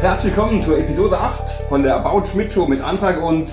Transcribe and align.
Herzlich 0.00 0.36
willkommen 0.36 0.62
zur 0.62 0.78
Episode 0.78 1.18
8 1.18 1.40
von 1.68 1.82
der 1.82 1.96
About 1.96 2.26
Schmidt 2.30 2.52
Show 2.52 2.66
mit 2.66 2.80
Antrag 2.80 3.20
und 3.22 3.48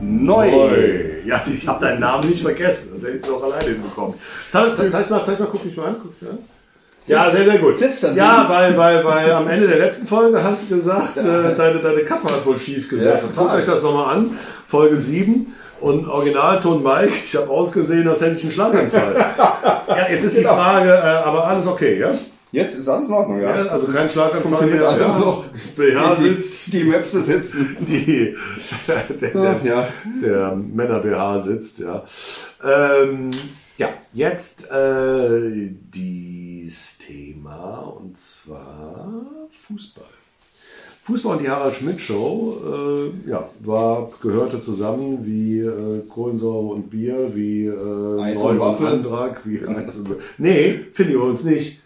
Neu. 0.00 0.48
Oi. 0.52 1.22
Ja, 1.24 1.42
ich 1.52 1.66
habe 1.66 1.84
deinen 1.84 2.00
Namen 2.00 2.28
nicht 2.28 2.42
vergessen. 2.42 2.90
Das 2.94 3.02
hätte 3.04 3.16
ich 3.16 3.26
doch 3.26 3.42
alleine 3.42 3.70
hinbekommen. 3.70 4.14
Zeig, 4.52 4.76
zeig, 4.76 4.90
zeig 4.92 5.10
mal, 5.10 5.24
zeig 5.24 5.40
mal, 5.40 5.48
guck 5.50 5.64
mich 5.64 5.76
mal 5.76 5.86
an. 5.88 5.96
Guck 6.00 6.22
mich 6.22 6.30
an. 6.30 6.38
Ja, 7.06 7.30
sehr, 7.30 7.44
sehr 7.44 7.58
gut. 7.58 7.74
Ja, 8.14 8.48
weil, 8.48 8.76
weil, 8.78 9.04
weil 9.04 9.32
am 9.32 9.48
Ende 9.48 9.66
der 9.66 9.78
letzten 9.78 10.06
Folge 10.06 10.42
hast 10.44 10.70
du 10.70 10.76
gesagt, 10.76 11.16
äh, 11.16 11.54
deine, 11.56 11.80
deine 11.80 12.02
Kappe 12.04 12.32
hat 12.32 12.46
wohl 12.46 12.58
schief 12.58 12.88
gesessen. 12.88 13.30
Ja. 13.34 13.42
Guckt 13.42 13.54
euch 13.54 13.64
das 13.64 13.82
nochmal 13.82 14.14
an. 14.14 14.38
Folge 14.68 14.96
7. 14.96 15.52
Und 15.80 16.06
Originalton 16.06 16.82
Mike, 16.82 17.12
ich 17.24 17.34
habe 17.36 17.50
ausgesehen, 17.50 18.06
als 18.06 18.20
hätte 18.20 18.36
ich 18.36 18.42
einen 18.42 18.52
Schlaganfall. 18.52 19.16
ja, 19.88 20.06
jetzt 20.08 20.24
ist 20.24 20.36
die 20.36 20.42
Genau. 20.42 20.54
Frage, 20.54 20.90
äh, 20.90 20.92
aber 20.92 21.46
alles 21.48 21.66
okay, 21.66 21.98
ja? 21.98 22.12
Jetzt 22.52 22.74
ist 22.76 22.88
alles 22.88 23.08
in 23.08 23.14
Ordnung, 23.14 23.40
ja. 23.40 23.64
ja 23.64 23.70
also 23.70 23.86
kein 23.92 24.08
Schlaganfall 24.08 24.40
Funktioniert 24.42 24.80
mehr. 24.80 24.88
alles 24.88 25.00
Ja. 25.06 25.18
noch. 25.18 25.44
BH 25.76 26.14
die, 26.16 26.22
sitzt, 26.22 26.72
Die 26.72 26.84
Möpse 26.84 27.22
sitzen. 27.22 27.76
die, 27.80 28.36
der, 28.88 29.04
der, 29.32 29.60
Ja. 29.64 29.88
der 30.22 30.56
Männer-BH 30.56 31.40
sitzt, 31.40 31.78
ja. 31.78 32.02
Ähm, 32.64 33.30
ja, 33.78 33.88
jetzt 34.12 34.70
äh, 34.70 35.70
dieses 35.94 36.98
Thema 36.98 37.94
und 38.00 38.18
zwar 38.18 39.22
Fußball. 39.68 40.04
Fußball 41.04 41.36
und 41.36 41.42
die 41.42 41.48
Harald 41.48 41.74
Schmidt 41.74 41.98
Show 42.00 42.58
äh, 43.26 43.30
ja, 43.30 43.48
war, 43.60 44.10
gehörte 44.20 44.60
zusammen 44.60 45.24
wie 45.24 45.60
äh, 45.60 46.02
Kohlensäure 46.08 46.74
und 46.74 46.90
Bier, 46.90 47.30
wie 47.34 47.66
äh, 47.66 48.20
Eis 48.20 48.38
und 48.38 48.58
Waffel. 48.58 48.86
Antrag, 48.88 49.40
wie 49.44 49.66
Eis 49.66 49.96
und 49.96 50.08
Nee, 50.38 50.80
finden 50.92 51.12
wir 51.14 51.22
uns 51.22 51.42
nicht. 51.44 51.79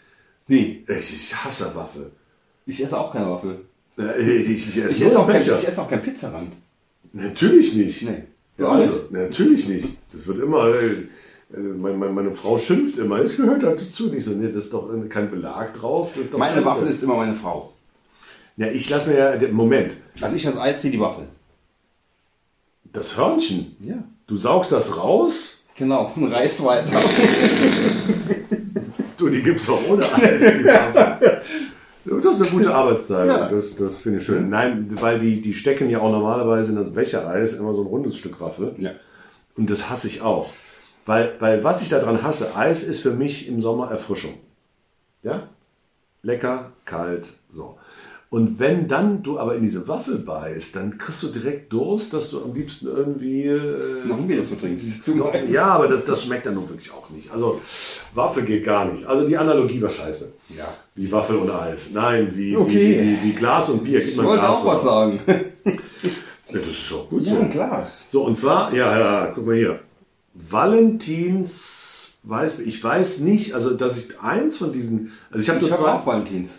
Wie? 0.47 0.85
Ich, 0.87 1.15
ich 1.15 1.35
hasse 1.45 1.75
Waffel. 1.75 2.11
Ich 2.67 2.83
esse 2.83 2.99
auch 2.99 3.13
keine 3.13 3.31
Waffel. 3.31 3.61
Ich, 3.97 4.49
ich, 4.49 4.69
ich 4.69 4.77
esse 4.85 4.97
Ich 4.97 5.03
esse 5.07 5.19
auch, 5.19 5.27
kein, 5.27 5.41
ich 5.41 5.49
esse 5.49 5.81
auch 5.81 5.89
kein 5.89 6.03
Pizzarand. 6.03 6.53
Natürlich 7.13 7.75
nicht. 7.75 8.03
Nee. 8.03 8.25
Ja, 8.59 8.69
also, 8.69 9.05
natürlich 9.11 9.69
nicht. 9.69 9.89
Das 10.13 10.27
wird 10.27 10.39
immer, 10.39 10.69
äh, 10.69 10.91
äh, 11.53 11.59
meine, 11.59 11.97
meine, 11.97 12.13
meine 12.13 12.33
Frau 12.33 12.59
schimpft 12.59 12.99
immer, 12.99 13.25
ich 13.25 13.37
gehört 13.37 13.63
dazu 13.63 14.07
nicht 14.09 14.25
so, 14.25 14.33
nee, 14.33 14.47
das 14.47 14.57
ist 14.57 14.73
doch 14.75 14.93
äh, 14.93 15.09
kein 15.09 15.31
Belag 15.31 15.75
drauf. 15.75 16.13
Das 16.17 16.31
Meine 16.33 16.55
scheiße. 16.55 16.65
Waffel 16.67 16.89
ist 16.89 17.03
immer 17.03 17.17
meine 17.17 17.35
Frau. 17.35 17.73
Ja, 18.57 18.69
ich 18.69 18.89
lasse 18.91 19.11
mir 19.11 19.19
ja, 19.19 19.49
Moment, 19.53 19.93
Also 20.21 20.37
ich 20.37 20.47
als 20.47 20.57
Eis 20.57 20.81
die 20.83 21.01
Waffel. 21.01 21.25
das 22.93 23.17
Hörnchen, 23.17 23.77
Ja. 23.81 23.97
du 24.27 24.37
saugst 24.37 24.71
das 24.73 24.97
raus, 24.97 25.59
Genau, 25.77 26.13
und 26.17 26.27
reißt 26.33 26.65
weiter. 26.65 27.03
du, 29.25 29.31
die 29.31 29.43
gibt's 29.43 29.69
auch 29.69 29.81
ohne 29.89 30.05
Eis. 30.15 30.43
Das 32.07 32.39
ist 32.39 32.43
eine 32.43 32.51
gute 32.51 32.75
Arbeitsteilung, 32.75 33.37
Ja. 33.37 33.49
das, 33.49 33.77
das 33.77 33.99
finde 33.99 34.19
ich 34.19 34.25
schön. 34.27 34.51
Nein, 34.51 34.89
weil 35.01 35.19
die, 35.19 35.41
die 35.41 35.55
stecken 35.55 35.89
ja 35.89 36.01
auch 36.01 36.11
normalerweise 36.11 36.71
in 36.73 36.77
das 36.77 36.93
Bechereis 36.93 37.55
immer 37.55 37.73
so 37.73 37.81
ein 37.83 37.87
rundes 37.87 38.17
Stück 38.19 38.41
Waffel. 38.41 38.75
Ja. 38.79 38.91
Und 39.57 39.71
das 39.71 39.89
hasse 39.89 40.09
ich 40.09 40.21
auch. 40.21 40.51
Weil, 41.07 41.35
weil 41.39 41.65
was 41.65 41.81
ich 41.83 41.89
daran 41.89 42.23
hasse, 42.23 42.57
Eis 42.57 42.83
ist 42.85 43.01
für 43.01 43.13
mich 43.13 43.49
im 43.49 43.61
Sommer 43.61 43.91
Erfrischung. 43.91 44.35
Ja? 45.23 45.45
Lecker, 46.23 46.73
kalt, 46.85 47.29
so. 47.49 47.79
Und 48.35 48.59
wenn 48.59 48.89
dann 48.89 49.23
du 49.23 49.39
aber 49.39 49.55
in 49.55 49.63
diese 49.63 49.87
Waffel 49.87 50.19
beißt, 50.19 50.75
dann 50.75 50.99
kriegst 50.99 51.23
du 51.23 51.29
direkt 51.29 51.73
Durst, 51.73 52.13
dass 52.15 52.31
du 52.31 52.43
am 52.43 52.53
liebsten 52.53 52.87
irgendwie. 52.89 53.45
Äh, 53.45 54.07
Noch 54.07 54.19
ein 54.19 54.27
Bier 54.27 54.39
dazu 54.43 54.57
trinkst. 54.57 54.85
Zum 55.05 55.23
Eis. 55.25 55.49
ja, 55.51 55.67
aber 55.67 55.87
das, 55.87 56.05
das 56.05 56.25
schmeckt 56.25 56.45
dann 56.47 56.55
nun 56.55 56.69
wirklich 56.69 56.91
auch 56.93 57.11
nicht. 57.11 57.31
Also 57.31 57.61
Waffel 58.13 58.43
geht 58.45 58.65
gar 58.65 58.87
nicht. 58.91 59.07
Also 59.07 59.29
die 59.29 59.37
Analogie 59.37 59.81
war 59.81 59.91
scheiße. 59.91 60.33
Ja. 60.49 60.67
Wie 60.97 61.13
Waffel 61.13 61.37
und 61.37 61.51
Eis. 61.51 61.93
Nein, 61.93 62.33
wie, 62.35 62.57
Okay. 62.57 62.99
wie, 63.01 63.03
wie, 63.03 63.23
wie 63.23 63.33
Glas 63.35 63.69
und 63.71 63.85
Bier. 63.85 64.01
Gib 64.01 64.09
Ich 64.09 64.17
wollte 64.19 64.41
Glas 64.41 64.57
auch 64.57 64.67
was 64.67 64.83
sagen. 64.83 65.21
Ja, 66.51 66.61
das 66.61 66.69
ist 66.69 66.93
auch 66.93 67.09
gut 67.09 67.23
Ja, 67.25 67.33
so. 67.35 67.41
ein 67.41 67.51
Glas. 67.51 68.05
So, 68.11 68.23
und 68.25 68.37
zwar, 68.39 68.73
ja, 68.75 68.99
ja, 68.99 69.33
guck 69.35 69.47
mal 69.47 69.57
hier. 69.57 69.81
Valentins 70.35 72.19
weiß, 72.23 72.61
ich 72.61 72.83
weiß 72.83 73.21
nicht, 73.21 73.55
also 73.55 73.71
dass 73.75 73.97
ich 73.97 74.21
eins 74.21 74.57
von 74.59 74.73
diesen, 74.73 75.13
also 75.31 75.43
ich 75.43 75.49
habe 75.49 75.59
Ich 75.59 75.63
nur 75.63 75.73
habe 75.73 75.83
zwei. 75.83 75.93
auch 75.93 76.07
Valentins. 76.07 76.51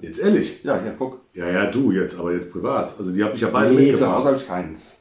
Jetzt 0.00 0.18
ehrlich? 0.18 0.62
Ja, 0.64 0.80
hier, 0.80 0.94
guck. 0.98 1.20
Ja, 1.34 1.48
ja, 1.50 1.70
du 1.70 1.92
jetzt, 1.92 2.18
aber 2.18 2.32
jetzt 2.32 2.50
privat. 2.52 2.94
Also 2.98 3.12
die 3.12 3.22
habe 3.22 3.34
ich 3.34 3.40
ja 3.42 3.48
beide 3.48 3.74
Nee, 3.74 3.92
zu 3.94 4.00
Hause 4.00 4.00
mitgebracht. 4.00 4.24
habe 4.26 4.36
ich 4.36 4.46
keins. 4.48 4.96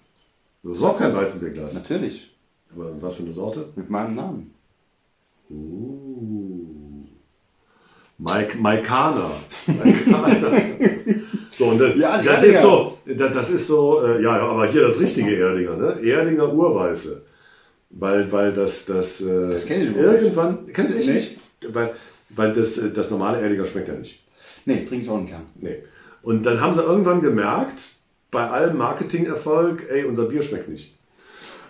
Du 0.63 0.73
hast 0.75 0.83
auch 0.83 0.97
kein 0.97 1.15
Weizenbierglas. 1.15 1.73
Natürlich. 1.73 2.35
Aber 2.75 2.91
was 3.01 3.15
für 3.15 3.23
eine 3.23 3.31
Sorte? 3.31 3.69
Mit 3.75 3.89
meinem 3.89 4.15
Namen. 4.15 4.53
Mike, 8.17 8.57
Maikana. 8.57 9.31
Maikana. 9.65 10.51
so, 11.57 11.65
und 11.67 11.79
das, 11.79 11.95
Ja, 11.95 12.21
das 12.21 12.43
ist 12.43 12.61
so, 12.61 12.97
das, 13.05 13.31
das 13.33 13.49
ist 13.51 13.67
so, 13.67 14.03
äh, 14.05 14.21
ja, 14.21 14.37
ja, 14.37 14.43
aber 14.43 14.67
hier 14.67 14.81
das 14.81 14.99
richtige 14.99 15.35
Erdinger, 15.37 15.77
ne? 15.77 15.99
Erdinger 16.03 16.53
Urweiße. 16.53 17.23
Weil, 17.91 18.31
weil 18.31 18.53
das, 18.53 18.85
das, 18.85 19.21
äh, 19.21 19.53
Das 19.53 19.65
kenn 19.65 19.81
ich 19.89 19.95
irgendwann, 19.95 20.67
kennst 20.73 20.93
du 20.93 20.99
echt 20.99 21.09
nicht? 21.09 21.39
Weil, 21.73 21.93
weil 22.29 22.53
das, 22.53 22.77
äh, 22.77 22.91
das 22.91 23.09
normale 23.09 23.39
Erdinger 23.41 23.65
schmeckt 23.65 23.87
ja 23.87 23.95
nicht. 23.95 24.21
Nee, 24.69 24.85
trinke 24.85 25.05
ich 25.05 25.09
auch 25.09 25.19
nicht 25.19 25.31
gern. 25.31 25.47
Nee. 25.55 25.77
Und 26.21 26.45
dann 26.45 26.61
haben 26.61 26.75
sie 26.75 26.83
irgendwann 26.83 27.23
gemerkt, 27.23 27.81
bei 28.29 28.47
allem 28.47 28.77
Marketingerfolg, 28.77 29.87
ey, 29.89 30.03
unser 30.03 30.25
Bier 30.25 30.43
schmeckt 30.43 30.69
nicht. 30.69 30.95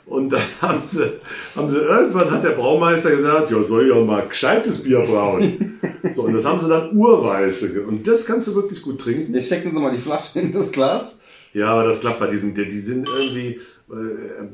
Und 0.06 0.32
dann 0.32 0.42
haben 0.62 0.86
sie, 0.86 1.14
haben 1.56 1.70
sie 1.70 1.78
irgendwann 1.78 2.30
hat 2.30 2.44
der 2.44 2.50
Braumeister 2.50 3.12
gesagt, 3.12 3.52
ja, 3.52 3.64
soll 3.64 3.88
ja 3.88 3.96
mal 4.04 4.28
gescheites 4.28 4.84
Bier 4.84 5.00
brauen. 5.00 5.80
so, 6.12 6.24
und 6.24 6.34
das 6.34 6.44
haben 6.44 6.60
sie 6.60 6.68
dann 6.68 6.92
Urweiße. 6.92 7.84
Und 7.84 8.06
das 8.06 8.26
kannst 8.26 8.50
du 8.50 8.56
wirklich 8.56 8.82
gut 8.82 9.00
trinken. 9.00 9.34
Jetzt 9.34 9.46
stecken 9.46 9.72
Sie 9.74 9.80
mal 9.80 9.94
die 9.94 10.02
Flasche 10.02 10.38
in 10.38 10.52
das 10.52 10.70
Glas. 10.70 11.18
Ja, 11.54 11.68
aber 11.68 11.86
das 11.86 12.02
klappt 12.02 12.20
bei 12.20 12.28
diesen, 12.28 12.54
die, 12.54 12.68
die 12.68 12.82
sind 12.82 13.08
irgendwie. 13.08 13.62
Äh, 13.90 14.50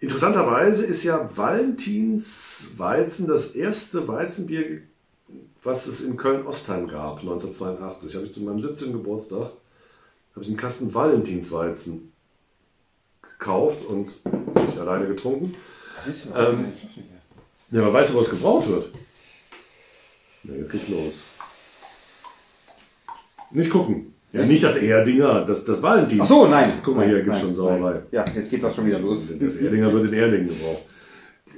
interessanterweise 0.00 0.84
ist 0.84 1.04
ja 1.04 1.30
Valentins 1.32 2.72
Weizen 2.76 3.28
das 3.28 3.54
erste 3.54 4.08
Weizenbier, 4.08 4.82
was 5.68 5.86
es 5.86 6.00
in 6.00 6.16
Köln-Ostheim 6.16 6.88
gab, 6.88 7.18
1982. 7.20 8.14
Habe 8.14 8.24
ich 8.24 8.32
zu 8.32 8.42
meinem 8.42 8.58
17. 8.58 8.90
Geburtstag 8.92 9.50
habe 10.34 10.42
ich 10.42 10.48
einen 10.48 10.56
Kasten 10.56 10.94
Valentinsweizen 10.94 12.10
gekauft 13.20 13.84
und 13.84 14.18
nicht 14.54 14.78
alleine 14.78 15.06
getrunken. 15.08 15.54
Ähm, 16.34 16.72
Ja, 17.70 17.82
aber 17.82 17.92
weißt 17.92 18.14
du, 18.14 18.18
was 18.18 18.30
gebraut 18.30 18.66
wird? 18.66 18.92
Ja, 20.44 20.54
jetzt 20.54 20.70
geht's 20.70 20.88
los. 20.88 21.14
Nicht 23.50 23.70
gucken. 23.70 24.14
Ja, 24.32 24.44
nicht 24.46 24.64
das 24.64 24.76
Erdinger, 24.76 25.44
das, 25.44 25.64
das 25.66 25.82
Valentin. 25.82 26.20
Ach 26.22 26.26
so, 26.26 26.46
nein. 26.46 26.80
Guck 26.82 26.96
mal, 26.96 27.00
Nein, 27.02 27.10
hier 27.10 27.18
gibt's 27.24 27.40
nein, 27.40 27.40
schon 27.42 27.54
Sauerei. 27.54 27.92
nein. 27.94 28.02
Ja, 28.10 28.24
jetzt 28.34 28.50
geht 28.50 28.62
das 28.62 28.74
schon 28.74 28.86
wieder 28.86 29.00
los. 29.00 29.32
Das 29.38 29.56
Erdinger 29.56 29.92
wird 29.92 30.04
in 30.04 30.12
Erding 30.14 30.48
gebraucht. 30.48 30.82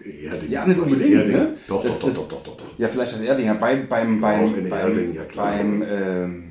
Erding. 0.04 0.50
Ja, 0.50 0.66
nicht 0.66 0.80
unbedingt, 0.80 1.12
Erding. 1.12 1.32
ne? 1.36 1.56
Doch, 1.68 1.82
Das- 1.82 1.98
doch, 1.98 2.06
das- 2.08 2.16
doch, 2.16 2.28
doch, 2.28 2.42
doch, 2.42 2.56
doch. 2.56 2.78
Ja, 2.78 2.88
vielleicht 2.88 3.12
das 3.12 3.20
Erdinger. 3.20 3.54
Beim, 3.54 3.88
beim, 3.88 4.20
beim, 4.20 4.52
beim, 4.52 4.72
Erding, 4.72 5.14
ja, 5.14 5.24
klar. 5.24 5.52
beim 5.52 5.82
ähm, 5.86 6.44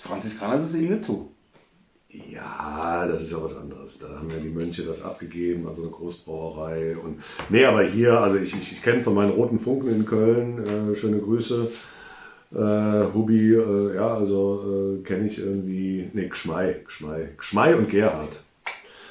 Franziskaner 0.00 0.56
ist 0.60 0.70
es 0.70 0.74
eben 0.76 0.94
nicht 0.94 1.04
so. 1.04 1.30
Ja, 2.08 3.06
das 3.06 3.22
ist 3.22 3.32
ja 3.32 3.42
was 3.42 3.54
anderes. 3.56 3.98
Da 3.98 4.08
haben 4.08 4.30
ja 4.30 4.38
die 4.38 4.48
Mönche 4.48 4.82
das 4.84 5.02
abgegeben, 5.02 5.66
also 5.68 5.82
eine 5.82 5.90
Großbrauerei. 5.90 6.96
Und 6.96 7.20
nee, 7.50 7.64
aber 7.64 7.82
hier, 7.84 8.18
also 8.18 8.38
ich, 8.38 8.54
ich, 8.56 8.72
ich 8.72 8.82
kenne 8.82 9.02
von 9.02 9.14
meinen 9.14 9.32
roten 9.32 9.58
Funken 9.58 9.88
in 9.90 10.06
Köln, 10.06 10.92
äh, 10.92 10.94
schöne 10.94 11.18
Grüße. 11.18 11.70
Äh, 12.54 13.12
Hubi, 13.12 13.54
äh, 13.54 13.96
ja, 13.96 14.14
also 14.14 14.96
äh, 15.00 15.02
kenne 15.02 15.26
ich 15.26 15.38
irgendwie, 15.38 16.08
nee, 16.14 16.28
Gschmei, 16.28 16.76
Gschmei, 16.86 17.30
Gschmei 17.36 17.74
und 17.76 17.90
Gerhard. 17.90 18.40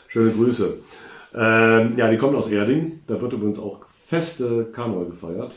Schöne 0.08 0.32
Grüße. 0.32 0.80
Ähm, 1.36 1.94
ja, 1.98 2.10
die 2.10 2.18
kommen 2.18 2.36
aus 2.36 2.50
Erding. 2.50 3.02
Da 3.08 3.20
wird 3.22 3.34
übrigens 3.34 3.60
auch 3.60 3.80
feste 4.08 4.66
Karneval 4.74 5.06
gefeiert 5.08 5.52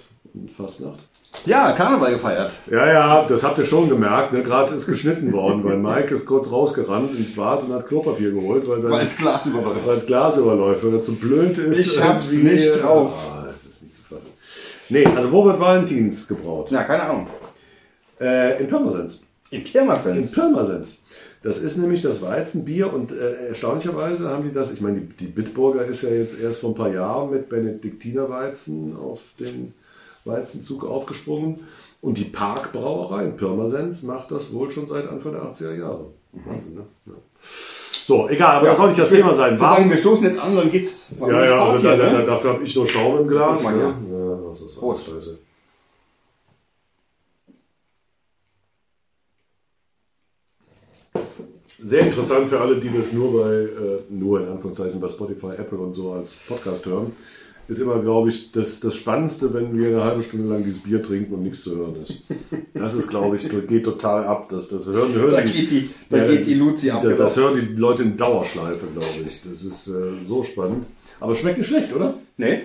Fastnacht. 0.57 0.99
Ja, 1.45 1.73
Karneval 1.73 2.13
gefeiert. 2.13 2.53
Ja, 2.71 2.87
ja, 2.87 3.25
das 3.27 3.45
habt 3.45 3.59
ihr 3.59 3.65
schon 3.65 3.89
gemerkt. 3.89 4.33
Ne? 4.33 4.43
Gerade 4.43 4.75
ist 4.75 4.87
geschnitten 4.87 5.33
worden, 5.33 5.63
weil 5.63 5.77
Mike 5.77 6.15
ist 6.15 6.27
kurz 6.27 6.51
rausgerannt 6.51 7.17
ins 7.17 7.35
Bad 7.35 7.63
und 7.65 7.73
hat 7.73 7.87
Klopapier 7.87 8.33
geholt, 8.33 8.67
weil 8.67 8.81
sein 8.83 8.91
Weil 8.91 9.05
das 9.05 9.17
Glas 9.17 9.47
überläuft. 9.47 9.87
weil 9.87 9.95
das 9.95 10.07
Glas 10.07 10.37
überläuft, 10.39 10.85
weil 10.85 10.95
er 10.95 11.03
zu 11.03 11.15
blöd 11.15 11.57
ist. 11.59 11.79
Ich 11.79 12.03
hab's 12.03 12.33
nicht 12.33 12.83
drauf. 12.83 13.13
Ah, 13.31 13.47
das 13.47 13.65
ist 13.71 13.83
nicht 13.83 13.95
zu 13.95 14.03
fassen. 14.03 14.27
Nee, 14.89 15.07
also 15.07 15.31
wo 15.31 15.45
wird 15.45 15.61
Valentins 15.61 16.27
gebraut? 16.27 16.71
Ja, 16.71 16.83
keine 16.85 17.03
Ahnung. 17.05 17.27
Äh, 18.21 18.63
in 18.63 18.69
Pirmasens. 18.69 19.23
In 19.51 19.61
In 19.61 20.31
Pirmasens. 20.33 21.03
Das 21.43 21.59
ist 21.59 21.77
nämlich 21.77 22.03
das 22.03 22.21
Weizenbier 22.23 22.93
und 22.93 23.13
äh, 23.13 23.49
erstaunlicherweise 23.49 24.29
haben 24.29 24.43
die 24.43 24.53
das, 24.53 24.73
ich 24.73 24.81
meine, 24.81 25.01
die, 25.01 25.27
die 25.27 25.27
Bitburger 25.27 25.85
ist 25.85 26.03
ja 26.03 26.11
jetzt 26.11 26.41
erst 26.41 26.61
vor 26.61 26.71
ein 26.71 26.75
paar 26.75 26.93
Jahren 26.93 27.31
mit 27.31 27.49
Benediktinerweizen 27.49 28.97
auf 28.97 29.21
den 29.39 29.73
Weizenzug 30.25 30.85
aufgesprungen 30.85 31.61
und 32.01 32.19
die 32.19 32.25
Parkbrauerei 32.25 33.25
in 33.25 33.37
Pirmasens 33.37 34.03
macht 34.03 34.31
das 34.31 34.53
wohl 34.53 34.71
schon 34.71 34.87
seit 34.87 35.09
Anfang 35.09 35.33
der 35.33 35.43
80er 35.43 35.77
Jahre. 35.77 36.07
Wahnsinn, 36.33 36.75
ne? 36.75 36.83
Ja. 37.07 37.13
So, 38.05 38.29
egal, 38.29 38.57
aber 38.57 38.69
das 38.69 38.79
soll 38.79 38.89
nicht 38.89 39.01
das 39.01 39.11
Thema 39.11 39.35
sein. 39.35 39.51
Würde 39.53 39.61
sagen, 39.61 39.77
Warum? 39.77 39.91
wir 39.91 39.99
stoßen 39.99 40.25
jetzt 40.25 40.39
an, 40.39 40.57
dann 40.57 40.71
geht's. 40.71 41.09
Ja, 41.21 41.45
ja, 41.45 41.65
also 41.65 41.83
da, 41.83 41.97
da, 41.97 42.13
ne? 42.13 42.25
dafür 42.25 42.55
habe 42.55 42.65
ich 42.65 42.75
nur 42.75 42.87
Schaum 42.87 43.19
im 43.19 43.29
Glas. 43.29 43.63
Mal 43.63 43.77
ne? 43.77 43.83
Ja, 43.83 44.49
das 44.49 44.63
ist 44.63 44.79
Prost. 44.79 45.07
scheiße. 45.07 45.39
Sehr 51.81 52.07
interessant 52.07 52.49
für 52.49 52.61
alle, 52.61 52.77
die 52.77 52.91
das 52.91 53.13
nur 53.13 53.43
bei, 53.43 53.53
äh, 53.53 54.01
nur 54.11 54.41
in 54.41 54.49
Anführungszeichen 54.49 55.01
bei 55.01 55.09
Spotify, 55.09 55.53
Apple 55.59 55.79
und 55.79 55.95
so 55.95 56.13
als 56.13 56.35
Podcast 56.47 56.87
hören, 56.87 57.13
ist 57.69 57.81
immer, 57.81 58.01
glaube 58.01 58.31
ich, 58.31 58.51
das, 58.51 58.81
das 58.81 58.97
Spannendste, 58.97 59.53
wenn 59.53 59.79
wir 59.79 59.89
eine 59.89 60.05
halbe 60.05 60.23
Stunde 60.23 60.49
lang 60.49 60.65
dieses 60.65 60.83
Bier 60.83 61.03
trinken 61.03 61.35
und 61.35 61.43
nichts 61.43 61.63
zu 61.63 61.77
hören 61.77 61.97
ist. 62.03 62.23
Das 62.73 62.95
ist, 62.95 63.09
glaube 63.09 63.37
ich, 63.37 63.49
geht 63.49 63.85
total 63.85 64.25
ab. 64.25 64.49
Das, 64.49 64.69
das 64.69 64.87
hören, 64.87 65.13
hören 65.13 65.33
da 65.33 65.43
geht 65.43 65.71
die, 65.71 65.91
da 66.09 66.27
geht 66.27 66.47
die 66.47 66.55
Luzi 66.55 66.91
ab. 66.91 67.03
Das, 67.03 67.17
das 67.17 67.37
hören 67.37 67.61
die 67.61 67.75
Leute 67.75 68.05
in 68.05 68.17
Dauerschleife, 68.17 68.87
glaube 68.87 69.07
ich. 69.27 69.41
Das 69.51 69.63
ist 69.63 69.89
äh, 69.89 70.25
so 70.27 70.43
spannend. 70.43 70.87
Aber 71.21 71.35
schmeckt 71.35 71.59
nicht 71.59 71.67
schlecht, 71.67 71.95
oder? 71.95 72.15
Nee. 72.37 72.61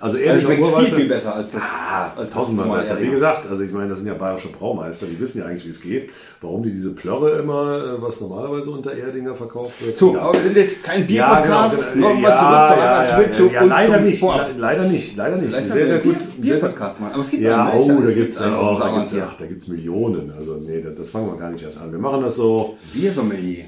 Also 0.00 0.16
ehrlich, 0.16 0.44
schmeckt 0.44 0.64
viel, 0.64 0.86
viel 0.86 1.08
besser 1.08 1.34
als 1.34 1.50
das. 1.52 1.60
Ah, 1.62 2.12
als 2.16 2.30
tausendmal 2.30 2.78
das 2.78 2.88
besser. 2.88 3.02
Wie 3.02 3.10
gesagt, 3.10 3.50
also 3.50 3.62
ich 3.62 3.72
meine, 3.72 3.90
das 3.90 3.98
sind 3.98 4.06
ja 4.06 4.14
bayerische 4.14 4.48
Braumeister, 4.48 5.06
die 5.06 5.18
wissen 5.20 5.40
ja 5.40 5.46
eigentlich, 5.46 5.66
wie 5.66 5.70
es 5.70 5.80
geht. 5.80 6.10
Warum 6.40 6.62
die 6.62 6.70
diese 6.70 6.94
Plörre 6.94 7.38
immer, 7.38 7.96
äh, 7.98 8.02
was 8.02 8.20
normalerweise 8.20 8.70
unter 8.70 8.92
Erdinger 8.92 9.34
verkauft 9.34 9.84
wird. 9.84 9.98
So, 9.98 10.14
ja. 10.14 10.22
aber 10.22 10.34
wir 10.34 10.42
sind 10.42 10.56
jetzt 10.56 10.82
kein 10.82 11.06
Bierpodcast. 11.06 11.76
Ja, 11.76 11.92
genau. 11.92 12.08
Nochmal 12.08 12.30
ja, 12.30 13.06
zurück 13.14 13.34
zu 13.34 13.46
ja, 13.46 13.52
ja, 13.52 13.60
ja, 13.60 13.66
leider 13.66 14.00
nicht, 14.00 14.22
leider 14.22 14.86
nicht, 14.86 15.16
leider 15.16 15.36
nicht. 15.36 15.50
Vielleicht 15.50 15.68
sehr, 15.68 15.86
sehr 15.86 15.98
gut. 15.98 16.16
Bierpodcast 16.38 17.00
machen. 17.00 17.12
Aber 17.12 17.22
es 17.22 17.30
gibt 17.30 17.42
ja, 17.42 17.72
oh, 17.74 18.00
da 18.00 18.12
gibt 18.12 18.32
es 18.32 18.38
dann 18.38 18.54
auch, 18.54 18.80
da 18.80 19.00
gibt, 19.00 19.12
ja, 19.12 19.30
da 19.38 19.46
gibt's 19.46 19.68
Millionen. 19.68 20.32
Also 20.36 20.54
nee, 20.54 20.80
das, 20.80 20.94
das 20.94 21.10
fangen 21.10 21.26
wir 21.26 21.38
gar 21.38 21.50
nicht 21.50 21.62
erst 21.62 21.78
an. 21.78 21.92
Wir 21.92 21.98
machen 21.98 22.22
das 22.22 22.36
so. 22.36 22.76
Biersommelier. 22.94 23.64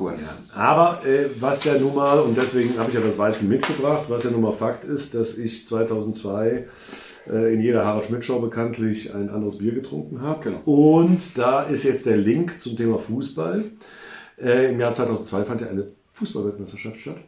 Kurs. 0.00 0.20
Ja. 0.20 0.58
Aber 0.58 1.06
äh, 1.06 1.26
was 1.38 1.62
ja 1.64 1.78
nun 1.78 1.94
mal, 1.94 2.20
und 2.20 2.36
deswegen 2.36 2.78
habe 2.78 2.88
ich 2.88 2.94
ja 2.94 3.02
das 3.02 3.18
Weizen 3.18 3.48
mitgebracht, 3.48 4.06
was 4.08 4.24
ja 4.24 4.30
nun 4.30 4.40
mal 4.40 4.52
Fakt 4.52 4.84
ist, 4.84 5.14
dass 5.14 5.36
ich 5.36 5.66
2002 5.66 6.66
äh, 7.30 7.54
in 7.54 7.60
jeder 7.60 7.84
Harald 7.84 8.06
Schmidt 8.06 8.24
Show 8.24 8.40
bekanntlich 8.40 9.14
ein 9.14 9.28
anderes 9.28 9.58
Bier 9.58 9.72
getrunken 9.72 10.22
habe. 10.22 10.42
Genau. 10.42 10.60
Und 10.64 11.36
da 11.36 11.62
ist 11.62 11.84
jetzt 11.84 12.06
der 12.06 12.16
Link 12.16 12.60
zum 12.60 12.76
Thema 12.76 12.98
Fußball. 12.98 13.64
Äh, 14.38 14.72
Im 14.72 14.80
Jahr 14.80 14.94
2002 14.94 15.44
fand 15.44 15.60
ja 15.60 15.68
eine 15.68 15.88
Fußballweltmeisterschaft 16.14 16.98
statt 16.98 17.18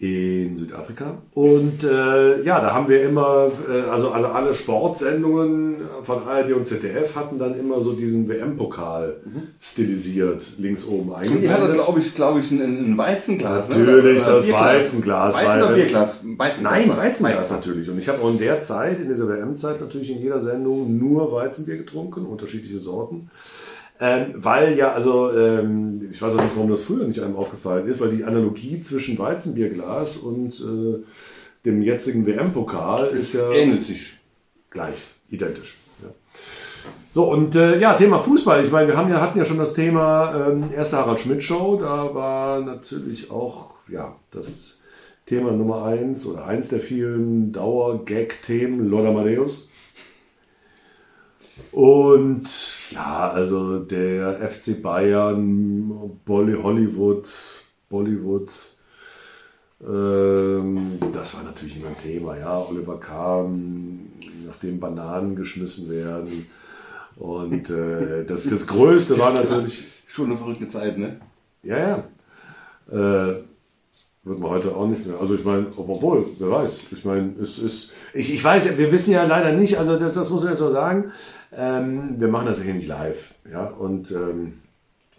in 0.00 0.56
Südafrika. 0.56 1.18
Und 1.34 1.82
äh, 1.82 2.44
ja, 2.44 2.60
da 2.60 2.72
haben 2.72 2.88
wir 2.88 3.02
immer, 3.02 3.50
äh, 3.68 3.90
also, 3.90 4.10
also 4.12 4.28
alle 4.28 4.54
Sportsendungen 4.54 5.76
von 6.04 6.22
ARD 6.22 6.52
und 6.52 6.68
ZDF 6.68 7.16
hatten 7.16 7.40
dann 7.40 7.58
immer 7.58 7.82
so 7.82 7.94
diesen 7.94 8.28
WM-Pokal 8.28 9.16
mhm. 9.24 9.42
stilisiert, 9.58 10.56
links 10.58 10.86
oben 10.86 11.12
eingeblendet. 11.12 11.34
Und 11.34 11.42
die 11.42 11.48
hatte, 11.48 11.72
glaube 11.72 11.98
ich, 11.98 12.14
glaube 12.14 12.38
ich, 12.38 12.50
ein, 12.52 12.92
ein 12.92 12.96
Weizenglas. 12.96 13.68
Ne? 13.70 13.78
Natürlich, 13.78 14.24
ne? 14.24 14.32
das 14.32 14.44
Bierglas. 14.44 14.76
Weizenglas. 14.76 15.34
Weizen 15.34 15.62
oder 15.62 15.74
Bierglas? 15.74 16.18
Weizenglas. 16.22 16.72
Nein, 16.72 16.96
Weizenglas 16.96 17.40
Weizen. 17.40 17.56
natürlich. 17.56 17.90
Und 17.90 17.98
ich 17.98 18.08
habe 18.08 18.22
auch 18.22 18.30
in 18.30 18.38
der 18.38 18.60
Zeit, 18.60 19.00
in 19.00 19.08
dieser 19.08 19.28
WM-Zeit 19.28 19.80
natürlich 19.80 20.10
in 20.10 20.20
jeder 20.20 20.40
Sendung 20.40 20.96
nur 20.96 21.32
Weizenbier 21.32 21.76
getrunken, 21.76 22.24
unterschiedliche 22.24 22.78
Sorten. 22.78 23.30
Ähm, 24.00 24.34
weil 24.36 24.76
ja, 24.78 24.92
also 24.92 25.32
ähm, 25.32 26.10
ich 26.12 26.22
weiß 26.22 26.34
auch 26.34 26.42
nicht, 26.42 26.54
warum 26.54 26.70
das 26.70 26.82
früher 26.82 27.04
nicht 27.04 27.20
einem 27.20 27.36
aufgefallen 27.36 27.88
ist, 27.88 28.00
weil 28.00 28.10
die 28.10 28.24
Analogie 28.24 28.80
zwischen 28.80 29.18
Weizenbierglas 29.18 30.18
und 30.18 30.60
äh, 30.60 31.02
dem 31.64 31.82
jetzigen 31.82 32.24
WM-Pokal 32.24 33.08
ist 33.08 33.32
ja 33.32 33.50
ähnelt 33.50 33.86
sich 33.86 34.14
gleich, 34.70 34.98
identisch. 35.30 35.76
Ja. 36.00 36.10
So, 37.10 37.28
und 37.28 37.56
äh, 37.56 37.80
ja, 37.80 37.94
Thema 37.94 38.20
Fußball. 38.20 38.64
Ich 38.64 38.70
meine, 38.70 38.88
wir 38.88 38.96
haben 38.96 39.10
ja, 39.10 39.20
hatten 39.20 39.38
ja 39.38 39.44
schon 39.44 39.58
das 39.58 39.74
Thema 39.74 40.48
ähm, 40.48 40.70
erste 40.72 40.98
Harald 40.98 41.18
Schmidt 41.18 41.42
Show. 41.42 41.78
Da 41.80 42.14
war 42.14 42.60
natürlich 42.60 43.32
auch 43.32 43.74
ja, 43.88 44.14
das 44.30 44.80
Thema 45.26 45.50
Nummer 45.50 45.84
eins 45.84 46.24
oder 46.24 46.46
eins 46.46 46.68
der 46.68 46.80
vielen 46.80 47.52
Dauer-Gag-Themen 47.52 48.88
Lord 48.88 49.06
Amadeus. 49.08 49.67
Und 51.72 52.48
ja, 52.90 53.30
also 53.30 53.78
der 53.80 54.48
FC 54.50 54.82
Bayern, 54.82 56.18
Bolly 56.24 56.54
Hollywood, 56.60 57.28
Bollywood, 57.88 58.50
ähm, 59.86 60.98
das 61.12 61.34
war 61.34 61.44
natürlich 61.44 61.76
immer 61.76 61.88
ein 61.88 61.98
Thema. 61.98 62.36
Ja, 62.36 62.58
Oliver 62.58 62.98
Kahn, 62.98 64.10
nachdem 64.44 64.80
Bananen 64.80 65.36
geschmissen 65.36 65.88
werden. 65.90 66.46
Und 67.16 67.70
äh, 67.70 68.24
das, 68.24 68.48
das 68.48 68.66
Größte 68.66 69.18
war 69.18 69.32
natürlich. 69.32 69.84
Schon 70.06 70.26
eine 70.26 70.38
verrückte 70.38 70.68
Zeit, 70.68 70.96
ne? 70.96 71.20
Ja, 71.62 71.78
ja. 71.78 71.96
Äh, 72.90 73.42
wird 74.24 74.40
man 74.40 74.50
heute 74.50 74.74
auch 74.74 74.86
nicht 74.86 75.06
mehr. 75.06 75.20
Also 75.20 75.34
ich 75.34 75.44
meine, 75.44 75.66
obwohl, 75.76 76.26
wer 76.38 76.50
weiß. 76.50 76.80
Ich 76.90 77.04
meine, 77.04 77.34
es 77.42 77.58
ist. 77.58 77.92
Ich, 78.14 78.32
ich 78.32 78.42
weiß, 78.42 78.76
wir 78.76 78.92
wissen 78.92 79.12
ja 79.12 79.24
leider 79.24 79.52
nicht, 79.52 79.78
also 79.78 79.98
das, 79.98 80.14
das 80.14 80.30
muss 80.30 80.42
man 80.42 80.52
jetzt 80.52 80.60
mal 80.60 80.72
sagen. 80.72 81.12
Ähm, 81.52 82.16
wir 82.18 82.28
machen 82.28 82.46
das 82.46 82.58
ja 82.58 82.64
hier 82.64 82.74
nicht 82.74 82.88
live. 82.88 83.34
Ja? 83.50 83.64
Und 83.64 84.10
ähm, 84.10 84.60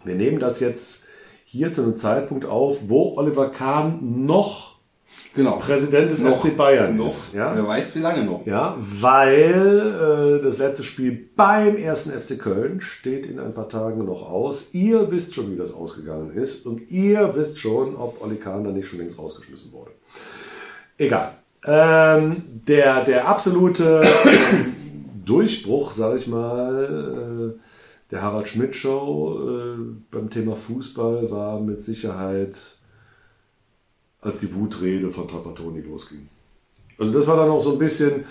wir 0.04 0.14
nehmen 0.14 0.38
das 0.38 0.60
jetzt 0.60 1.06
hier 1.44 1.72
zu 1.72 1.82
einem 1.82 1.96
Zeitpunkt 1.96 2.44
auf, 2.44 2.88
wo 2.88 3.16
Oliver 3.16 3.50
Kahn 3.50 4.24
noch 4.24 4.76
genau. 5.34 5.56
Präsident 5.56 6.12
des 6.12 6.20
noch, 6.20 6.44
FC 6.44 6.56
Bayern 6.56 6.96
noch. 6.96 7.08
ist. 7.08 7.34
Ja? 7.34 7.54
Wer 7.54 7.66
weiß, 7.66 7.94
wie 7.94 7.98
lange 7.98 8.24
noch. 8.24 8.46
Ja, 8.46 8.76
weil 8.78 10.38
äh, 10.40 10.42
das 10.42 10.58
letzte 10.58 10.84
Spiel 10.84 11.28
beim 11.34 11.76
ersten 11.76 12.12
FC 12.12 12.38
Köln 12.38 12.80
steht 12.80 13.26
in 13.26 13.40
ein 13.40 13.52
paar 13.52 13.68
Tagen 13.68 14.04
noch 14.04 14.30
aus. 14.30 14.72
Ihr 14.72 15.10
wisst 15.10 15.34
schon, 15.34 15.50
wie 15.52 15.56
das 15.56 15.74
ausgegangen 15.74 16.32
ist 16.34 16.66
und 16.66 16.88
ihr 16.90 17.34
wisst 17.34 17.58
schon, 17.58 17.96
ob 17.96 18.22
Oli 18.22 18.36
Kahn 18.36 18.62
da 18.62 18.70
nicht 18.70 18.88
schon 18.88 19.00
längst 19.00 19.18
rausgeschmissen 19.18 19.72
wurde. 19.72 19.90
Egal. 20.98 21.32
Ähm, 21.66 22.42
der, 22.66 23.04
der 23.04 23.28
absolute 23.28 24.02
Durchbruch, 25.30 25.92
sage 25.92 26.16
ich 26.18 26.26
mal, 26.26 27.54
äh, 27.56 27.60
der 28.10 28.22
Harald 28.22 28.48
Schmidt 28.48 28.74
Show 28.74 29.38
äh, 29.38 29.76
beim 30.10 30.28
Thema 30.28 30.56
Fußball 30.56 31.30
war 31.30 31.60
mit 31.60 31.84
Sicherheit, 31.84 32.56
als 34.20 34.40
die 34.40 34.52
Wutrede 34.54 35.10
von 35.10 35.28
Trapattoni 35.28 35.82
losging. 35.82 36.28
Also 36.98 37.16
das 37.16 37.26
war 37.28 37.36
dann 37.36 37.48
auch 37.48 37.62
so 37.62 37.72
ein 37.72 37.78
bisschen, 37.78 38.24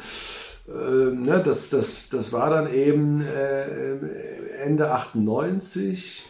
äh, 0.68 1.12
ne, 1.16 1.42
das, 1.44 1.70
das, 1.70 2.10
das 2.10 2.34
war 2.34 2.50
dann 2.50 2.72
eben 2.74 3.24
Ende 4.62 4.92
98 4.92 6.30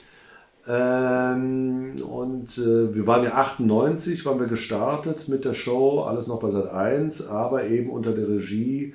ähm, 0.68 1.95
und 2.07 2.57
äh, 2.60 2.94
wir 2.94 3.07
waren 3.07 3.24
ja 3.24 3.33
98, 3.33 4.24
waren 4.25 4.39
wir 4.39 4.45
gestartet 4.45 5.27
mit 5.27 5.44
der 5.44 5.56
Show, 5.56 6.04
alles 6.04 6.27
noch 6.27 6.39
bei 6.39 6.51
Sat 6.51 6.71
1, 6.71 7.27
aber 7.27 7.63
eben 7.63 7.89
unter 7.89 8.12
der 8.12 8.30
Regie 8.30 8.94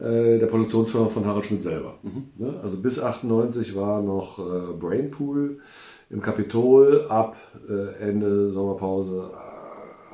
der 0.00 0.46
Produktionsfirma 0.46 1.08
von 1.08 1.26
Harald 1.26 1.46
Schmidt 1.46 1.62
selber. 1.62 1.94
Mhm. 2.02 2.28
Ne? 2.36 2.60
Also 2.62 2.80
bis 2.80 3.00
98 3.00 3.74
war 3.74 4.00
noch 4.00 4.38
äh, 4.38 4.72
Brainpool 4.78 5.58
im 6.10 6.22
Kapitol, 6.22 7.06
ab 7.08 7.36
äh, 7.68 8.02
Ende 8.02 8.50
Sommerpause 8.52 9.30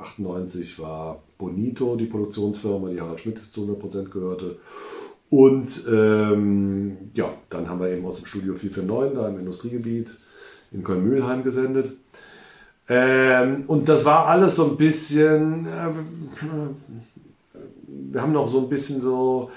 98 0.01 0.79
war 0.79 1.23
Bonito 1.37 1.95
die 1.95 2.05
Produktionsfirma, 2.05 2.89
die 2.89 3.01
Harald 3.01 3.19
Schmidt 3.19 3.39
zu 3.51 3.61
100% 3.61 4.09
gehörte. 4.09 4.57
Und 5.29 5.85
ähm, 5.91 6.97
ja, 7.13 7.33
dann 7.49 7.67
haben 7.67 7.79
wir 7.79 7.89
eben 7.89 8.05
aus 8.05 8.17
dem 8.17 8.25
Studio 8.25 8.55
449 8.55 9.17
da 9.17 9.27
im 9.27 9.39
Industriegebiet 9.39 10.15
in 10.71 10.83
Köln-Mühlheim 10.83 11.43
gesendet. 11.43 11.91
Ähm, 12.87 13.63
und 13.67 13.89
das 13.89 14.05
war 14.05 14.27
alles 14.27 14.55
so 14.55 14.65
ein 14.65 14.77
bisschen, 14.77 15.65
äh, 15.65 15.89
wir 17.87 18.21
haben 18.21 18.33
noch 18.33 18.47
so 18.47 18.59
ein 18.59 18.69
bisschen 18.69 19.01
so 19.01 19.49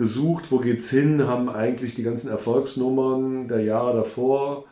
gesucht, 0.00 0.50
wo 0.50 0.56
geht's 0.56 0.88
hin, 0.88 1.26
haben 1.26 1.50
eigentlich 1.50 1.94
die 1.94 2.02
ganzen 2.02 2.30
Erfolgsnummern 2.30 3.48
der 3.48 3.60
Jahre 3.64 3.98
davor 3.98 4.64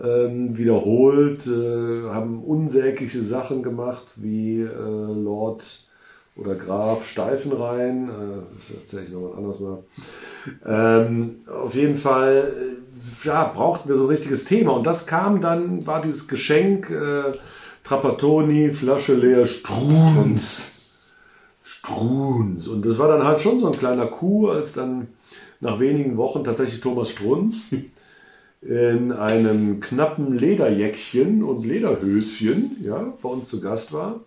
ähm, 0.00 0.56
wiederholt, 0.56 1.48
äh, 1.48 2.08
haben 2.08 2.44
unsägliche 2.44 3.22
Sachen 3.22 3.64
gemacht 3.64 4.14
wie 4.18 4.60
äh, 4.60 4.68
Lord 4.68 5.88
oder 6.36 6.54
Graf 6.54 7.08
Steifenrhein, 7.08 8.08
äh, 8.08 8.12
das 8.56 8.78
erzähle 8.78 9.02
ich 9.02 9.10
nochmal 9.10 9.36
anders 9.36 9.58
mal. 9.58 9.78
Ähm, 10.64 11.40
auf 11.52 11.74
jeden 11.74 11.96
Fall, 11.96 12.52
äh, 12.56 13.26
ja, 13.26 13.50
brauchten 13.52 13.88
wir 13.88 13.96
so 13.96 14.04
ein 14.04 14.10
richtiges 14.10 14.44
Thema 14.44 14.74
und 14.74 14.86
das 14.86 15.08
kam 15.08 15.40
dann, 15.40 15.84
war 15.88 16.02
dieses 16.02 16.28
Geschenk, 16.28 16.88
äh, 16.88 17.36
Trapattoni, 17.82 18.70
Flasche 18.70 19.14
leer, 19.14 19.44
Strunz. 19.44 20.71
Strunz. 21.62 22.66
Und 22.66 22.84
das 22.84 22.98
war 22.98 23.08
dann 23.08 23.24
halt 23.24 23.40
schon 23.40 23.58
so 23.58 23.66
ein 23.66 23.78
kleiner 23.78 24.06
Coup, 24.06 24.48
als 24.48 24.72
dann 24.72 25.08
nach 25.60 25.78
wenigen 25.78 26.16
Wochen 26.16 26.44
tatsächlich 26.44 26.80
Thomas 26.80 27.10
Strunz 27.10 27.74
in 28.62 29.12
einem 29.12 29.80
knappen 29.80 30.36
Lederjäckchen 30.36 31.42
und 31.42 31.64
Lederhöschen 31.64 32.76
ja, 32.82 33.12
bei 33.22 33.28
uns 33.28 33.48
zu 33.48 33.60
Gast 33.60 33.92
war. 33.92 34.20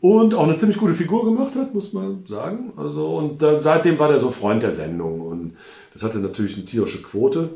Und 0.00 0.34
auch 0.34 0.46
eine 0.46 0.56
ziemlich 0.56 0.78
gute 0.78 0.94
Figur 0.94 1.24
gemacht 1.24 1.54
hat, 1.54 1.72
muss 1.72 1.92
man 1.92 2.24
sagen. 2.26 2.72
Also, 2.76 3.16
und 3.16 3.42
äh, 3.42 3.60
seitdem 3.60 3.98
war 3.98 4.08
der 4.08 4.18
so 4.18 4.30
Freund 4.30 4.62
der 4.62 4.72
Sendung. 4.72 5.20
Und 5.22 5.56
das 5.92 6.02
hatte 6.02 6.18
natürlich 6.18 6.56
eine 6.56 6.66
tierische 6.66 7.00
Quote. 7.00 7.50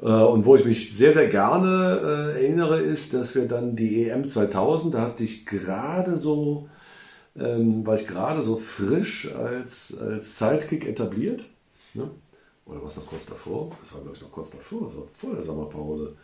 Äh, 0.00 0.06
und 0.06 0.44
wo 0.44 0.54
ich 0.54 0.64
mich 0.64 0.96
sehr, 0.96 1.12
sehr 1.12 1.28
gerne 1.28 2.00
äh, 2.36 2.44
erinnere, 2.44 2.78
ist, 2.78 3.14
dass 3.14 3.34
wir 3.34 3.48
dann 3.48 3.74
die 3.74 4.08
EM 4.08 4.28
2000, 4.28 4.94
da 4.94 5.00
hatte 5.00 5.24
ich 5.24 5.44
gerade 5.44 6.16
so 6.16 6.68
ähm, 7.38 7.86
war 7.86 7.94
ich 7.94 8.06
gerade 8.06 8.42
so 8.42 8.56
frisch 8.56 9.32
als, 9.34 9.96
als 9.98 10.38
Sidekick 10.38 10.86
etabliert. 10.86 11.44
Ne? 11.94 12.10
Oder 12.66 12.82
was 12.84 12.96
noch 12.96 13.06
kurz 13.06 13.26
davor? 13.26 13.70
Das 13.80 13.94
war, 13.94 14.02
glaube 14.02 14.16
ich, 14.16 14.22
noch 14.22 14.32
kurz 14.32 14.50
davor, 14.50 14.82
das 14.88 14.94
vor 15.18 15.34
der 15.34 15.44
Sommerpause. 15.44 16.14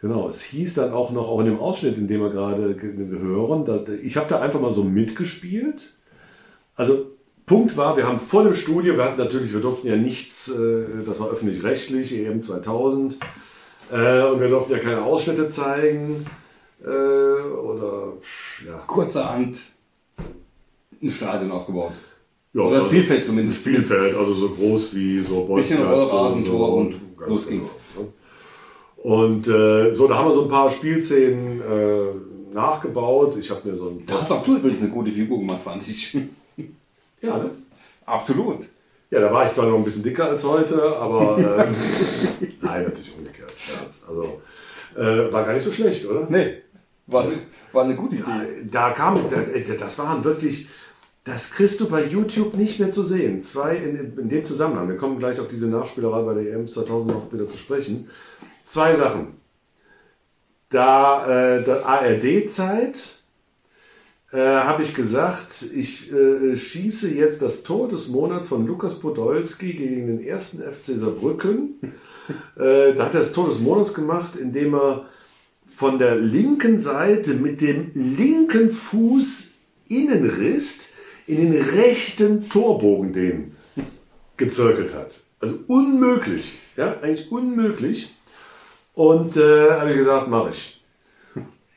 Genau, 0.00 0.28
es 0.28 0.42
hieß 0.42 0.74
dann 0.74 0.92
auch 0.92 1.12
noch, 1.12 1.28
auch 1.28 1.40
in 1.40 1.46
dem 1.46 1.60
Ausschnitt, 1.60 1.96
in 1.96 2.08
dem 2.08 2.20
wir 2.22 2.30
gerade 2.30 2.74
ge- 2.74 2.96
hören, 2.96 3.64
da, 3.64 3.84
ich 4.02 4.16
habe 4.16 4.28
da 4.28 4.40
einfach 4.40 4.60
mal 4.60 4.72
so 4.72 4.82
mitgespielt. 4.82 5.92
Also 6.74 7.06
Punkt 7.46 7.76
war, 7.76 7.96
wir 7.96 8.06
haben 8.06 8.18
vor 8.18 8.42
dem 8.44 8.54
Studio, 8.54 8.96
wir 8.96 9.04
hatten 9.04 9.18
natürlich, 9.18 9.52
wir 9.52 9.60
durften 9.60 9.86
ja 9.86 9.96
nichts, 9.96 10.48
äh, 10.48 10.84
das 11.06 11.20
war 11.20 11.28
öffentlich-rechtlich, 11.30 12.16
EM 12.16 12.42
2000, 12.42 13.18
äh, 13.92 14.22
und 14.24 14.40
wir 14.40 14.48
durften 14.48 14.72
ja 14.72 14.78
keine 14.78 15.02
Ausschnitte 15.02 15.48
zeigen 15.50 16.26
äh, 16.82 16.88
oder 16.88 18.14
ja. 18.66 18.78
Kurzerhand 18.86 19.58
ein 21.02 21.10
Stadion 21.10 21.50
aufgebaut. 21.50 21.92
ja 22.54 22.62
Oder 22.62 22.76
also 22.76 22.88
Spielfeld 22.88 23.20
Ein 23.20 23.26
zumindest. 23.26 23.58
Spielfeld, 23.60 24.16
also 24.16 24.34
so 24.34 24.48
groß 24.50 24.94
wie 24.94 25.22
so 25.24 25.42
Bisschen 25.44 25.78
Bolzplatz 25.78 26.12
Rollrasentor 26.12 26.74
und 26.74 26.90
ganz 27.18 27.28
los 27.30 27.46
ging's. 27.46 27.68
genau, 27.94 28.06
ne? 28.06 28.12
Und 29.02 29.48
äh, 29.48 29.92
so, 29.92 30.06
da 30.06 30.16
haben 30.16 30.28
wir 30.28 30.32
so 30.32 30.42
ein 30.44 30.48
paar 30.48 30.70
Spielszenen 30.70 31.60
äh, 31.60 32.54
nachgebaut. 32.54 33.36
Ich 33.36 33.50
habe 33.50 33.68
mir 33.68 33.74
so 33.76 33.88
ein 33.88 34.06
Da 34.06 34.20
hast 34.20 34.30
auch 34.30 34.44
du 34.44 34.56
übrigens 34.56 34.80
eine 34.80 34.90
gute 34.90 35.10
Figur 35.10 35.38
gemacht, 35.40 35.60
fand 35.64 35.86
ich. 35.88 36.14
ja, 37.20 37.38
ne? 37.38 37.50
Absolut. 38.06 38.58
Ja, 39.10 39.20
da 39.20 39.32
war 39.32 39.44
ich 39.44 39.50
zwar 39.50 39.66
noch 39.66 39.76
ein 39.76 39.84
bisschen 39.84 40.02
dicker 40.04 40.26
als 40.28 40.42
heute, 40.44 40.96
aber 40.96 41.36
ähm, 41.38 41.74
nein, 42.62 42.84
natürlich 42.84 43.12
umgekehrt. 43.16 43.52
Scherz. 43.56 44.04
Also 44.08 44.40
äh, 44.96 45.32
war 45.32 45.44
gar 45.44 45.52
nicht 45.54 45.64
so 45.64 45.72
schlecht, 45.72 46.06
oder? 46.06 46.26
Nee, 46.30 46.58
war, 47.08 47.24
eine- 47.24 47.34
war 47.72 47.84
eine 47.84 47.94
gute 47.96 48.16
Idee. 48.16 48.24
Ja, 48.26 48.42
da 48.70 48.90
kam, 48.90 49.18
da- 49.30 49.74
das 49.78 49.98
waren 49.98 50.22
wirklich, 50.24 50.68
das 51.24 51.52
kriegst 51.52 51.80
du 51.80 51.88
bei 51.88 52.04
YouTube 52.04 52.56
nicht 52.56 52.80
mehr 52.80 52.90
zu 52.90 53.02
sehen. 53.02 53.40
Zwei 53.40 53.76
in, 53.76 54.18
in 54.18 54.28
dem 54.28 54.44
Zusammenhang. 54.44 54.88
Wir 54.88 54.96
kommen 54.96 55.18
gleich 55.18 55.38
auf 55.38 55.48
diese 55.48 55.68
Nachspielerei 55.68 56.22
bei 56.22 56.34
der 56.34 56.52
EM 56.52 56.70
2000 56.70 57.12
noch 57.12 57.32
wieder 57.32 57.46
zu 57.46 57.56
sprechen. 57.56 58.08
Zwei 58.64 58.94
Sachen. 58.94 59.34
Da 60.68 61.58
äh, 61.58 61.64
der 61.64 61.86
ARD-Zeit 61.86 63.22
äh, 64.32 64.38
habe 64.38 64.82
ich 64.82 64.94
gesagt, 64.94 65.64
ich 65.74 66.10
äh, 66.12 66.56
schieße 66.56 67.14
jetzt 67.14 67.42
das 67.42 67.62
Tor 67.62 67.88
des 67.88 68.08
Monats 68.08 68.48
von 68.48 68.66
Lukas 68.66 68.98
Podolski 68.98 69.74
gegen 69.74 70.06
den 70.06 70.24
ersten 70.24 70.62
FC 70.62 70.96
Saarbrücken. 70.96 71.78
äh, 72.56 72.94
da 72.94 73.04
hat 73.04 73.14
er 73.14 73.20
das 73.20 73.32
Tor 73.32 73.46
des 73.46 73.60
Monats 73.60 73.94
gemacht, 73.94 74.34
indem 74.34 74.74
er 74.74 75.06
von 75.68 75.98
der 75.98 76.16
linken 76.16 76.80
Seite 76.80 77.34
mit 77.34 77.60
dem 77.60 77.92
linken 77.94 78.72
Fuß 78.72 79.52
Innenriss 79.88 80.91
in 81.26 81.52
den 81.52 81.62
rechten 81.62 82.48
Torbogen 82.48 83.12
den 83.12 83.56
gezirkelt 84.36 84.94
hat. 84.94 85.20
Also 85.40 85.56
unmöglich. 85.66 86.58
Ja, 86.76 86.98
eigentlich 87.00 87.30
unmöglich. 87.30 88.14
Und 88.94 89.36
äh, 89.36 89.70
habe 89.70 89.90
ich 89.90 89.96
gesagt, 89.96 90.28
mache 90.28 90.50
ich. 90.50 90.82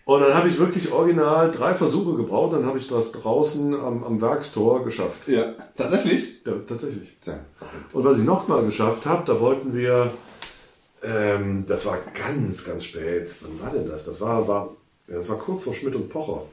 Und 0.06 0.22
dann 0.22 0.36
habe 0.36 0.48
ich 0.50 0.60
wirklich 0.60 0.92
original 0.92 1.50
drei 1.50 1.74
Versuche 1.74 2.16
gebraucht, 2.16 2.54
dann 2.54 2.66
habe 2.66 2.78
ich 2.78 2.88
das 2.88 3.12
draußen 3.12 3.74
am, 3.74 4.04
am 4.04 4.22
Werkstor 4.22 4.84
geschafft. 4.84 5.28
Ja, 5.28 5.54
tatsächlich? 5.75 6.46
Ja, 6.46 6.54
tatsächlich. 6.68 7.10
Ja. 7.25 7.40
Und 7.92 8.04
was 8.04 8.20
ich 8.20 8.24
noch 8.24 8.48
mal 8.48 8.64
geschafft 8.64 9.08
habe, 9.08 9.24
da 9.25 9.40
wollten 9.40 9.74
wir, 9.74 10.12
ähm, 11.02 11.66
das 11.68 11.88
war 11.88 11.98
ganz, 12.14 12.66
ganz 12.66 12.84
spät. 12.84 13.34
Wann 13.42 13.60
war 13.60 13.74
denn 13.74 13.90
das? 13.90 14.06
Das 14.06 14.22
war, 14.22 14.48
war, 14.48 14.75
ja, 15.08 15.16
das 15.16 15.28
war 15.28 15.40
kurz 15.40 15.64
vor 15.64 15.74
Schmidt 15.74 15.96
und 15.96 16.08
Pocher. 16.08 16.44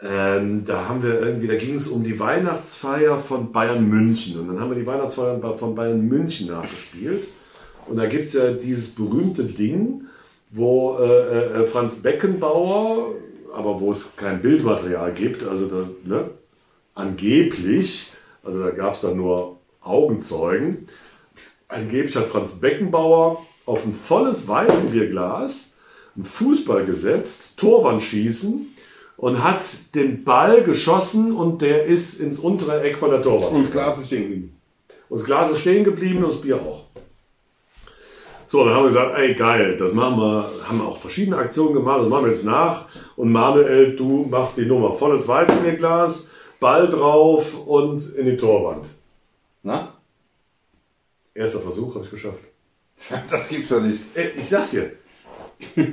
Ähm, 0.00 0.64
da 0.64 0.88
haben 0.88 1.02
wir 1.02 1.20
irgendwie, 1.20 1.48
da 1.48 1.56
ging 1.56 1.74
es 1.74 1.88
um 1.88 2.04
die 2.04 2.20
Weihnachtsfeier 2.20 3.18
von 3.18 3.50
Bayern 3.50 3.88
München. 3.88 4.38
Und 4.38 4.48
dann 4.48 4.60
haben 4.60 4.70
wir 4.70 4.78
die 4.78 4.86
Weihnachtsfeier 4.86 5.40
von 5.58 5.74
Bayern 5.74 6.06
München 6.06 6.48
nachgespielt. 6.48 7.26
Und 7.86 7.96
da 7.96 8.06
gibt 8.06 8.26
es 8.26 8.34
ja 8.34 8.52
dieses 8.52 8.94
berühmte 8.94 9.44
Ding, 9.44 10.02
wo 10.50 10.98
äh, 10.98 11.62
äh, 11.62 11.66
Franz 11.66 11.96
Beckenbauer, 11.96 13.14
aber 13.52 13.80
wo 13.80 13.90
es 13.90 14.14
kein 14.16 14.40
Bildmaterial 14.40 15.12
gibt, 15.12 15.42
also 15.44 15.66
da, 15.66 15.88
ne, 16.04 16.30
angeblich, 16.94 18.12
also 18.44 18.62
da 18.62 18.70
gab 18.70 18.94
es 18.94 19.00
dann 19.00 19.16
nur 19.16 19.58
Augenzeugen, 19.80 20.86
angeblich 21.66 22.14
hat 22.16 22.28
Franz 22.28 22.60
Beckenbauer 22.60 23.44
auf 23.66 23.84
ein 23.84 23.94
volles 23.94 24.46
Weizenbierglas 24.48 25.78
einen 26.14 26.24
Fußball 26.24 26.86
gesetzt, 26.86 27.58
Torwand 27.58 28.02
schießen 28.02 28.74
und 29.18 29.42
hat 29.42 29.94
den 29.96 30.24
Ball 30.24 30.62
geschossen 30.62 31.32
und 31.32 31.60
der 31.60 31.84
ist 31.84 32.20
ins 32.20 32.38
untere 32.38 32.80
Eck 32.82 32.96
von 32.96 33.10
der 33.10 33.20
Torwand. 33.20 33.52
Und 33.52 33.62
das 33.64 33.72
Glas 33.72 33.98
ist 33.98 34.06
stehen 34.06 34.22
geblieben. 34.22 34.56
Und 35.08 35.18
das 35.20 35.26
Glas 35.26 35.50
ist 35.50 35.58
stehen 35.60 35.84
geblieben 35.84 36.22
und 36.22 36.30
das 36.32 36.40
Bier 36.40 36.56
auch. 36.56 36.84
So, 38.46 38.64
dann 38.64 38.74
haben 38.74 38.84
wir 38.84 38.88
gesagt, 38.88 39.18
ey 39.18 39.34
geil, 39.34 39.76
das 39.76 39.92
machen 39.92 40.18
wir, 40.18 40.50
haben 40.66 40.80
auch 40.80 40.96
verschiedene 40.96 41.36
Aktionen 41.36 41.74
gemacht, 41.74 42.00
das 42.00 42.08
machen 42.08 42.24
wir 42.24 42.30
jetzt 42.30 42.44
nach. 42.44 42.86
Und 43.16 43.30
Manuel, 43.30 43.94
du 43.96 44.24
machst 44.30 44.56
die 44.56 44.64
Nummer. 44.64 44.94
Volles 44.94 45.26
Weizenbierglas, 45.26 46.30
Ball 46.60 46.88
drauf 46.88 47.66
und 47.66 48.14
in 48.14 48.24
die 48.24 48.36
Torwand. 48.36 48.86
Na? 49.64 49.94
Erster 51.34 51.58
Versuch, 51.58 51.94
habe 51.94 52.04
ich 52.04 52.10
geschafft. 52.10 52.38
Das 53.30 53.48
gibt's 53.48 53.68
doch 53.68 53.80
nicht. 53.80 54.00
Ey, 54.14 54.30
Ich 54.36 54.48
sag's 54.48 54.70
dir. 54.70 54.92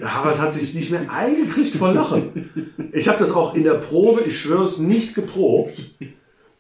Harald 0.04 0.38
hat 0.40 0.54
sich 0.54 0.74
nicht 0.76 0.92
mehr 0.92 1.10
eingekriegt 1.10 1.76
vor 1.76 1.92
Lachen. 1.94 2.72
Ich 2.92 3.08
habe 3.08 3.18
das 3.20 3.32
auch 3.32 3.56
in 3.56 3.64
der 3.64 3.74
Probe, 3.76 4.22
ich 4.26 4.40
schwör's, 4.40 4.78
nicht 4.80 5.16
geprobt. 5.16 5.74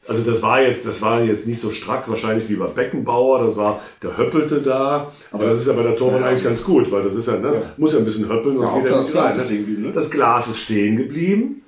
Also 0.07 0.21
das 0.23 0.41
war 0.43 0.61
jetzt, 0.61 0.85
das 0.85 1.01
war 1.01 1.21
jetzt 1.23 1.47
nicht 1.47 1.59
so 1.59 1.71
strack 1.71 2.07
wahrscheinlich 2.07 2.47
wie 2.49 2.55
bei 2.55 2.67
Beckenbauer, 2.67 3.43
das 3.43 3.57
war, 3.57 3.81
der 4.03 4.17
höppelte 4.17 4.61
da. 4.61 5.11
Aber 5.31 5.45
das 5.45 5.59
ist 5.59 5.67
ja 5.67 5.73
bei 5.73 5.81
der 5.83 5.95
Torwand 5.95 6.21
Ja. 6.21 6.27
eigentlich 6.29 6.43
ganz 6.43 6.63
gut, 6.63 6.91
weil 6.91 7.01
das 7.03 7.15
ist 7.15 7.27
ja, 7.27 7.37
ne, 7.37 7.53
Ja. 7.55 7.61
muss 7.77 7.93
ja 7.93 7.99
ein 7.99 8.05
bisschen 8.05 8.29
höppeln, 8.29 8.57
sonst 8.57 8.71
Ja, 8.71 8.79
geht 8.81 8.91
Hauptsache 8.91 8.99
nicht 9.01 9.07
das 9.07 9.11
Glas 9.13 9.25
rein. 9.25 9.39
ist 9.39 9.45
stehen 9.45 9.57
geblieben, 9.65 9.81
ne? 9.83 9.91
Das 9.91 10.11
Glas 10.11 10.47
ist 10.47 10.59
stehen 10.59 10.97
geblieben 10.97 11.61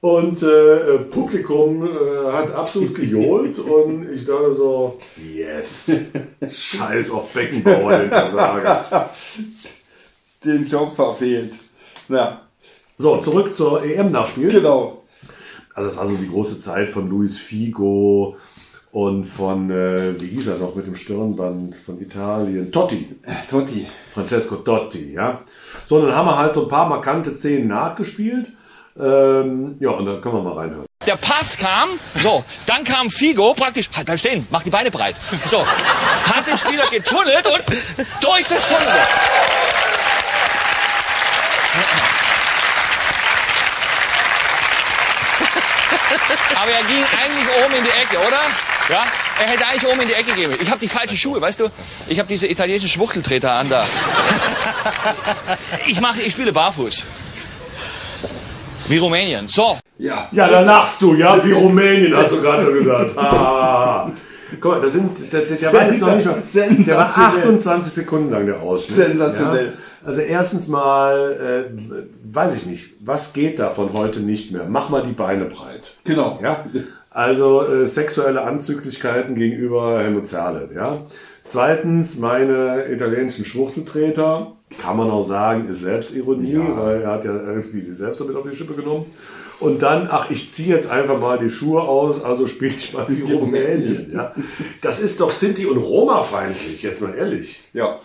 und 0.00 0.42
äh, 0.44 0.94
äh, 0.94 0.98
Publikum 0.98 1.84
äh, 1.84 2.32
hat 2.32 2.54
absolut 2.54 2.94
gejohlt 2.94 3.58
und 3.58 4.08
ich 4.12 4.24
dachte 4.24 4.54
so, 4.54 4.98
yes, 5.36 5.90
scheiß 6.48 7.10
auf 7.10 7.32
Beckenbauer, 7.32 7.98
den 7.98 8.08
Versager. 8.10 9.10
Den 10.44 10.66
Job 10.66 10.94
verfehlt. 10.96 11.52
Ja, 12.08 12.40
So, 12.98 13.18
zurück 13.18 13.56
zur 13.56 13.82
EM-Nachspiel. 13.84 14.50
genau. 14.50 15.04
Also 15.74 15.88
das 15.88 15.98
war 15.98 16.06
so 16.06 16.16
die 16.16 16.28
große 16.28 16.60
Zeit 16.60 16.90
von 16.90 17.08
Luis 17.08 17.38
Figo 17.38 18.36
und 18.90 19.24
von, 19.26 19.70
äh, 19.70 20.20
wie 20.20 20.26
hieß 20.28 20.48
er 20.48 20.56
noch 20.56 20.74
mit 20.74 20.86
dem 20.86 20.96
Stirnband 20.96 21.76
von 21.76 22.00
Italien, 22.00 22.72
Totti, 22.72 23.16
Totti. 23.48 23.86
Francesco 24.12 24.56
Totti, 24.56 25.12
ja. 25.14 25.42
So, 25.86 25.96
und 25.96 26.06
dann 26.06 26.14
haben 26.16 26.26
wir 26.26 26.36
halt 26.38 26.54
so 26.54 26.62
ein 26.64 26.68
paar 26.68 26.88
markante 26.88 27.36
Szenen 27.36 27.68
nachgespielt. 27.68 28.50
Ähm, 28.98 29.76
ja, 29.78 29.90
und 29.90 30.06
dann 30.06 30.20
können 30.20 30.34
wir 30.34 30.42
mal 30.42 30.54
reinhören. 30.54 30.86
Der 31.06 31.16
Pass 31.16 31.56
kam, 31.56 31.88
so, 32.16 32.44
dann 32.66 32.82
kam 32.84 33.08
Figo, 33.08 33.54
praktisch, 33.54 33.88
halt, 33.96 34.06
bleib 34.06 34.18
stehen, 34.18 34.46
mach 34.50 34.62
die 34.62 34.70
Beine 34.70 34.90
breit. 34.90 35.14
So, 35.46 35.64
hat 35.64 36.46
den 36.46 36.58
Spieler 36.58 36.84
getunnelt 36.90 37.46
und 37.46 37.62
durch 38.22 38.46
das 38.48 38.68
Tunnel. 38.68 38.88
Aber 46.54 46.70
er 46.70 46.84
ging 46.86 47.02
eigentlich 47.02 47.48
oben 47.64 47.74
in 47.76 47.84
die 47.84 47.90
Ecke, 47.90 48.16
oder? 48.26 48.40
Ja, 48.88 49.04
er 49.40 49.46
hätte 49.46 49.66
eigentlich 49.66 49.86
oben 49.90 50.00
in 50.00 50.08
die 50.08 50.14
Ecke 50.14 50.32
gehen. 50.32 50.52
Ich 50.60 50.70
habe 50.70 50.80
die 50.80 50.88
falschen 50.88 51.16
Schuhe, 51.16 51.40
weißt 51.40 51.60
du? 51.60 51.68
Ich 52.08 52.18
habe 52.18 52.28
diese 52.28 52.46
italienischen 52.48 52.88
Schwuchteltreter 52.88 53.52
an 53.52 53.68
da. 53.68 53.84
Ich 55.86 56.00
mache, 56.00 56.20
ich 56.22 56.32
spiele 56.32 56.52
barfuß. 56.52 57.06
Wie 58.88 58.98
Rumänien. 58.98 59.46
So, 59.48 59.78
Ja. 59.98 60.28
Ja, 60.32 60.48
da 60.48 60.60
lachst 60.60 61.00
du, 61.00 61.14
ja, 61.14 61.44
wie 61.44 61.52
Rumänien, 61.52 62.16
hast 62.16 62.32
du 62.32 62.40
gerade 62.42 62.72
gesagt. 62.72 63.16
Ah. 63.16 64.10
Guck 64.60 64.72
mal, 64.72 64.80
da 64.80 64.88
sind, 64.88 65.32
der, 65.32 65.42
der, 65.42 65.56
der 65.56 65.72
war 65.72 65.86
jetzt 65.86 66.00
noch 66.00 66.16
nicht 66.16 66.26
mal, 66.26 66.42
der 66.52 66.96
war 66.96 67.08
Sensationell. 67.08 67.38
28 67.38 67.92
Sekunden 67.92 68.30
lang, 68.32 68.46
der 68.46 68.60
Ausschnitt. 68.60 68.96
Sensationell. 68.96 69.66
Ja? 69.66 69.72
Also 70.04 70.20
erstens 70.20 70.66
mal, 70.68 71.68
äh, 71.68 72.32
weiß 72.32 72.54
ich 72.56 72.66
nicht, 72.66 72.94
was 73.00 73.32
geht 73.32 73.58
davon 73.58 73.92
heute 73.92 74.20
nicht 74.20 74.50
mehr? 74.50 74.64
Mach 74.68 74.88
mal 74.88 75.02
die 75.02 75.12
Beine 75.12 75.44
breit. 75.46 75.82
Genau. 76.04 76.38
Ja? 76.42 76.64
Also 77.10 77.62
äh, 77.66 77.86
sexuelle 77.86 78.42
Anzüglichkeiten 78.42 79.34
gegenüber 79.34 80.00
Helmut 80.00 80.26
Zerle. 80.26 80.70
Ja? 80.74 81.02
Zweitens, 81.44 82.18
meine 82.18 82.86
italienischen 82.90 83.44
Schwuchteltreter, 83.44 84.52
kann 84.80 84.96
man 84.96 85.10
auch 85.10 85.24
sagen, 85.24 85.68
ist 85.68 85.80
Selbstironie, 85.80 86.52
Ja. 86.52 86.76
weil 86.76 87.02
er 87.02 87.10
hat 87.10 87.24
ja 87.24 87.34
irgendwie 87.34 87.80
sich 87.80 87.96
selbst 87.96 88.20
damit 88.20 88.36
auf 88.36 88.48
die 88.48 88.56
Schippe 88.56 88.74
genommen. 88.74 89.06
Und 89.58 89.82
dann, 89.82 90.08
ach, 90.10 90.30
ich 90.30 90.50
ziehe 90.50 90.74
jetzt 90.74 90.88
einfach 90.90 91.18
mal 91.20 91.38
die 91.38 91.50
Schuhe 91.50 91.82
aus, 91.82 92.24
also 92.24 92.46
spiele 92.46 92.74
ich 92.78 92.94
mal 92.94 93.04
wie 93.08 93.30
Rumänien. 93.32 94.12
Ja? 94.14 94.32
Das 94.80 95.00
ist 95.00 95.20
doch 95.20 95.32
Sinti- 95.32 95.66
und 95.66 95.76
Roma-feindlich, 95.76 96.82
jetzt 96.82 97.02
mal 97.02 97.14
ehrlich. 97.14 97.68
Ja. 97.74 97.98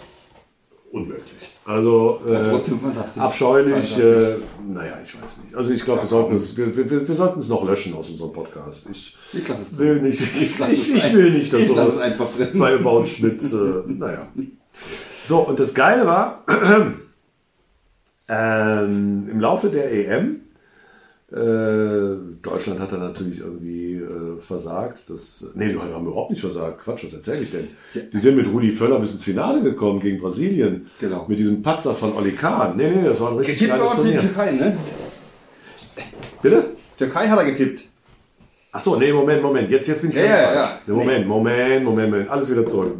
Unmöglich. 0.91 1.54
Also 1.65 2.21
äh, 2.27 3.19
abscheulich. 3.19 3.97
Äh, 3.97 4.35
naja, 4.67 4.99
ich 5.03 5.21
weiß 5.21 5.39
nicht. 5.43 5.55
Also 5.55 5.71
ich 5.71 5.83
glaube, 5.83 6.03
wir 6.03 6.07
sollten 6.07 6.35
es, 6.35 6.55
wir, 6.55 6.75
wir, 6.75 7.07
wir 7.07 7.15
sollten 7.15 7.39
es 7.39 7.49
noch 7.49 7.65
löschen 7.65 7.95
aus 7.95 8.09
unserem 8.09 8.33
Podcast. 8.33 8.87
Ich 8.91 9.15
Ich 9.33 9.77
will 9.77 10.01
nicht, 10.01 10.21
ich, 10.21 10.59
ich, 10.59 10.95
ich 10.95 11.13
will 11.13 11.31
nicht, 11.31 11.51
dass 11.51 11.67
sowas 11.67 11.97
einfach 11.97 12.31
drin. 12.31 12.49
bei 12.53 12.75
About 12.75 13.05
Schmidt, 13.05 13.41
äh, 13.41 13.83
naja. 13.87 14.27
So, 15.23 15.39
und 15.39 15.59
das 15.59 15.73
Geile 15.73 16.05
war, 16.05 16.43
Ähm, 18.27 19.27
Im 19.29 19.39
Laufe 19.39 19.69
der 19.69 19.91
EM, 19.91 20.41
Deutschland 22.41 22.79
hat 22.79 22.93
da 22.93 22.97
natürlich 22.97 23.39
irgendwie 23.39 23.95
äh, 23.95 24.39
versagt. 24.39 25.09
Das, 25.09 25.45
nee, 25.53 25.69
die 25.73 25.77
haben 25.77 26.07
überhaupt 26.07 26.31
nicht 26.31 26.39
versagt. 26.39 26.81
Quatsch, 26.81 27.03
was 27.03 27.13
erzähle 27.13 27.41
ich 27.41 27.51
denn? 27.51 27.67
Die 28.13 28.17
sind 28.17 28.37
mit 28.37 28.47
Rudi 28.47 28.71
Völler 28.71 28.99
bis 28.99 29.13
ins 29.13 29.23
Finale 29.25 29.61
gekommen 29.61 29.99
gegen 29.99 30.19
Brasilien. 30.19 30.89
Genau. 30.99 31.25
Mit 31.27 31.37
diesem 31.39 31.61
Patzer 31.61 31.93
von 31.95 32.15
Oli 32.15 32.31
Kahn. 32.31 32.77
Nee, 32.77 32.89
nee, 32.89 33.03
das 33.03 33.19
war 33.19 33.31
ein 33.31 33.37
richtig 33.37 33.59
Getippt 33.59 33.77
geiles 33.77 33.91
Turnier. 33.95 34.19
Türkei, 34.21 34.51
ne? 34.51 34.77
Bitte? 36.41 36.65
Türkei 36.97 37.27
hat 37.27 37.39
er 37.39 37.45
getippt. 37.45 37.81
Ach 38.71 38.79
so, 38.79 38.95
nee, 38.97 39.11
Moment, 39.11 39.41
Moment. 39.41 39.69
Jetzt, 39.69 39.87
jetzt 39.87 40.01
bin 40.01 40.11
ich 40.11 40.15
Ja, 40.15 40.21
ganz 40.23 40.33
ja, 40.39 40.45
falsch. 40.47 40.55
ja. 40.57 40.79
Nee, 40.87 40.93
Moment, 40.93 41.27
Moment, 41.27 41.83
Moment, 41.85 42.11
Moment. 42.11 42.29
Alles 42.29 42.49
wieder 42.49 42.65
zurück. 42.65 42.93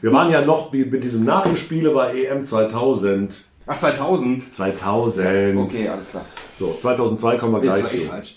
Wir 0.00 0.12
waren 0.12 0.30
ja 0.30 0.44
noch 0.44 0.72
mit 0.72 1.02
diesem 1.02 1.24
Nachgespiele 1.24 1.90
bei 1.90 2.14
EM 2.24 2.44
2000. 2.44 3.44
Ach, 3.66 3.78
2000. 3.78 4.52
2000. 4.52 5.56
Okay, 5.56 5.88
alles 5.88 6.10
klar. 6.10 6.24
So, 6.56 6.76
2002 6.80 7.36
kommen 7.38 7.54
wir 7.54 7.64
Jetzt 7.64 7.80
gleich 7.80 7.84
war 7.84 7.92
ich 7.92 8.00
zu. 8.02 8.08
falsch. 8.08 8.34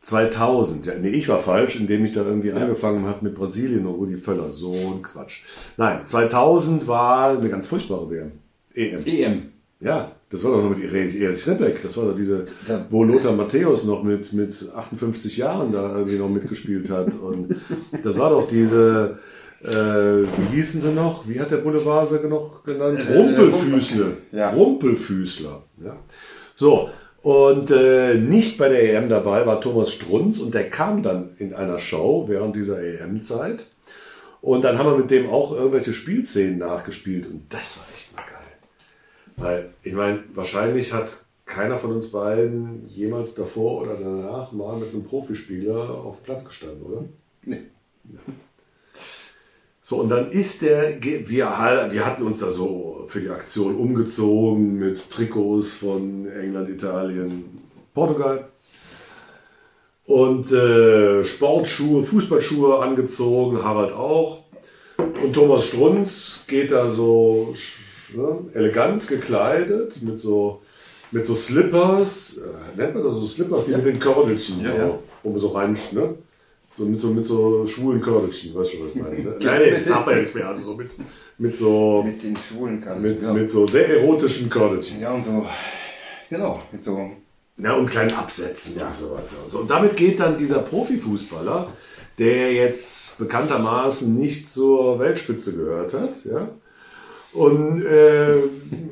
2000. 0.00 0.86
Ja, 0.86 0.94
nee, 1.00 1.10
ich 1.10 1.28
war 1.28 1.40
falsch, 1.40 1.76
indem 1.76 2.04
ich 2.04 2.14
da 2.14 2.22
irgendwie 2.22 2.52
angefangen 2.52 3.04
habe 3.06 3.24
mit 3.24 3.34
Brasilien 3.34 3.86
und 3.86 3.94
Rudi 3.94 4.16
Völler. 4.16 4.50
So 4.50 4.72
ein 4.72 5.02
Quatsch. 5.02 5.42
Nein, 5.76 6.06
2000 6.06 6.86
war 6.86 7.30
eine 7.38 7.48
ganz 7.48 7.66
furchtbare 7.66 8.10
WM. 8.10 8.32
EM. 8.74 9.04
EM. 9.04 9.42
Ja, 9.80 10.12
das 10.30 10.42
war 10.44 10.52
doch 10.52 10.62
noch 10.62 10.76
mit 10.76 10.92
Erich, 10.92 11.46
Ribbeck. 11.46 11.82
Das 11.82 11.96
war 11.96 12.06
doch 12.06 12.16
diese, 12.16 12.46
wo 12.90 13.04
Lothar 13.04 13.32
Matthäus 13.32 13.84
noch 13.84 14.02
mit, 14.02 14.32
mit 14.32 14.54
58 14.74 15.36
Jahren 15.36 15.72
da 15.72 15.96
irgendwie 15.96 16.18
noch 16.18 16.28
mitgespielt 16.28 16.90
hat. 16.90 17.14
Und 17.14 17.56
das 18.02 18.18
war 18.18 18.30
doch 18.30 18.46
diese, 18.46 19.18
äh, 19.62 19.68
wie 19.72 20.56
hießen 20.56 20.80
sie 20.80 20.92
noch? 20.92 21.28
Wie 21.28 21.40
hat 21.40 21.50
der 21.50 21.58
Boulevard 21.58 22.08
sie 22.08 22.26
noch 22.28 22.62
genannt? 22.64 23.00
Äh, 23.08 23.16
Rumpelfüßle. 23.16 24.16
Ja. 24.32 24.50
Rumpelfüßler. 24.50 25.62
Ja. 25.84 25.96
So, 26.54 26.90
und 27.22 27.70
äh, 27.70 28.14
nicht 28.14 28.58
bei 28.58 28.68
der 28.68 28.94
EM 28.94 29.08
dabei 29.08 29.44
war 29.44 29.60
Thomas 29.60 29.92
Strunz 29.92 30.38
und 30.38 30.54
der 30.54 30.70
kam 30.70 31.02
dann 31.02 31.30
in 31.38 31.54
einer 31.54 31.78
Show 31.78 32.24
während 32.28 32.54
dieser 32.54 32.82
EM-Zeit. 32.82 33.66
Und 34.40 34.62
dann 34.62 34.78
haben 34.78 34.90
wir 34.90 34.96
mit 34.96 35.10
dem 35.10 35.28
auch 35.28 35.52
irgendwelche 35.52 35.92
Spielszenen 35.92 36.58
nachgespielt 36.58 37.26
und 37.26 37.42
das 37.48 37.78
war 37.78 37.86
echt 37.94 38.14
mal 38.14 38.22
geil. 38.22 38.38
Weil, 39.36 39.70
ich 39.82 39.94
meine, 39.94 40.22
wahrscheinlich 40.34 40.92
hat 40.92 41.24
keiner 41.44 41.78
von 41.78 41.92
uns 41.92 42.12
beiden 42.12 42.86
jemals 42.88 43.34
davor 43.34 43.82
oder 43.82 43.96
danach 43.96 44.52
mal 44.52 44.76
mit 44.76 44.92
einem 44.92 45.04
Profispieler 45.04 45.90
auf 45.90 46.22
Platz 46.22 46.44
gestanden, 46.44 46.82
oder? 46.82 47.04
Nee. 47.44 47.62
So, 49.88 49.96
und 49.96 50.10
dann 50.10 50.30
ist 50.30 50.60
der, 50.60 51.02
wir, 51.02 51.28
wir 51.30 52.04
hatten 52.04 52.22
uns 52.22 52.40
da 52.40 52.50
so 52.50 53.06
für 53.08 53.22
die 53.22 53.30
Aktion 53.30 53.74
umgezogen 53.74 54.78
mit 54.78 55.10
Trikots 55.10 55.68
von 55.68 56.28
England, 56.28 56.68
Italien, 56.68 57.62
Portugal. 57.94 58.48
Und 60.04 60.52
äh, 60.52 61.24
Sportschuhe, 61.24 62.04
Fußballschuhe 62.04 62.80
angezogen, 62.80 63.64
Harald 63.64 63.94
auch. 63.94 64.42
Und 64.98 65.32
Thomas 65.32 65.64
Strunz 65.64 66.44
geht 66.46 66.70
da 66.70 66.90
so 66.90 67.54
ne, 68.14 68.40
elegant 68.52 69.08
gekleidet 69.08 70.02
mit 70.02 70.18
so, 70.18 70.60
mit 71.12 71.24
so 71.24 71.34
Slippers, 71.34 72.42
äh, 72.44 72.78
nennt 72.78 72.94
man 72.94 73.04
das 73.04 73.14
so 73.14 73.24
Slippers, 73.24 73.64
die 73.64 73.74
mit 73.74 73.86
den 73.86 73.98
Kördelchen, 73.98 74.60
Ja, 74.62 74.70
so, 74.70 74.76
ja. 74.76 74.98
wo 75.22 75.30
man 75.30 75.40
so 75.40 75.48
rein, 75.48 75.78
ne? 75.92 76.14
So 76.78 76.84
mit 76.84 77.00
so, 77.00 77.08
mit 77.08 77.24
so 77.24 77.66
schwulen 77.66 78.00
Kördelchen, 78.00 78.54
weißt 78.54 78.74
du, 78.74 78.84
was 78.84 78.90
ich 78.90 78.94
meine? 78.94 79.18
Ne? 79.18 79.36
Ja, 79.40 79.50
Nein, 79.50 79.62
nee, 79.62 79.70
das 79.72 79.92
hat 79.92 80.06
man 80.06 80.14
ja 80.14 80.20
nicht 80.22 80.34
mehr, 80.34 80.46
also 80.46 80.62
so 80.62 80.76
mit, 80.76 80.92
mit 81.36 81.56
so, 81.56 82.04
Mit 82.04 82.22
den 82.22 82.36
schwulen 82.36 82.80
kann 82.80 83.02
mit, 83.02 83.20
ja. 83.20 83.32
mit 83.32 83.50
so 83.50 83.66
sehr 83.66 83.88
erotischen 83.88 84.48
Kördelchen. 84.48 85.00
ja, 85.00 85.12
und 85.12 85.24
so. 85.24 85.44
Genau, 86.30 86.62
mit 86.70 86.84
so. 86.84 87.10
Ja, 87.56 87.74
und 87.74 87.90
kleinen 87.90 88.12
Absätzen 88.12 88.80
und 88.80 88.94
sowas. 88.94 89.32
ja. 89.32 89.50
So, 89.50 89.58
und 89.58 89.70
damit 89.70 89.96
geht 89.96 90.20
dann 90.20 90.38
dieser 90.38 90.60
Profifußballer, 90.60 91.66
der 92.16 92.52
jetzt 92.52 93.18
bekanntermaßen 93.18 94.16
nicht 94.16 94.46
zur 94.48 95.00
Weltspitze 95.00 95.56
gehört 95.56 95.94
hat, 95.94 96.24
ja, 96.24 96.48
und 97.32 97.84
äh, 97.84 98.36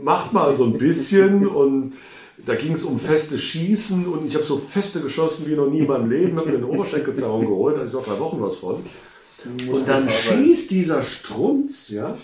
macht 0.03 0.33
mal 0.33 0.57
so 0.57 0.65
ein 0.65 0.77
bisschen 0.77 1.47
und 1.63 1.93
da 2.47 2.55
ging 2.55 2.73
es 2.73 2.85
um 2.85 2.99
feste 2.99 3.37
Schießen 3.37 4.07
und 4.07 4.27
ich 4.27 4.37
habe 4.37 4.45
so 4.45 4.57
feste 4.57 5.01
geschossen 5.01 5.47
wie 5.47 5.55
noch 5.55 5.69
nie 5.69 5.81
in 5.81 5.87
meinem 5.87 6.09
Leben, 6.09 6.39
habe 6.39 6.51
mir 6.51 6.59
eine 6.59 6.67
Oberschenkelzerrung 6.69 7.45
geholt, 7.45 7.75
da 7.77 7.81
hatte 7.81 7.89
ich 7.89 7.95
noch 7.95 8.05
drei 8.05 8.19
Wochen 8.21 8.41
was 8.41 8.57
von. 8.57 8.85
Und 9.69 9.89
dann 9.89 10.09
schießt 10.09 10.71
dieser 10.71 11.03
Strunz, 11.03 11.89
ja, 11.89 12.17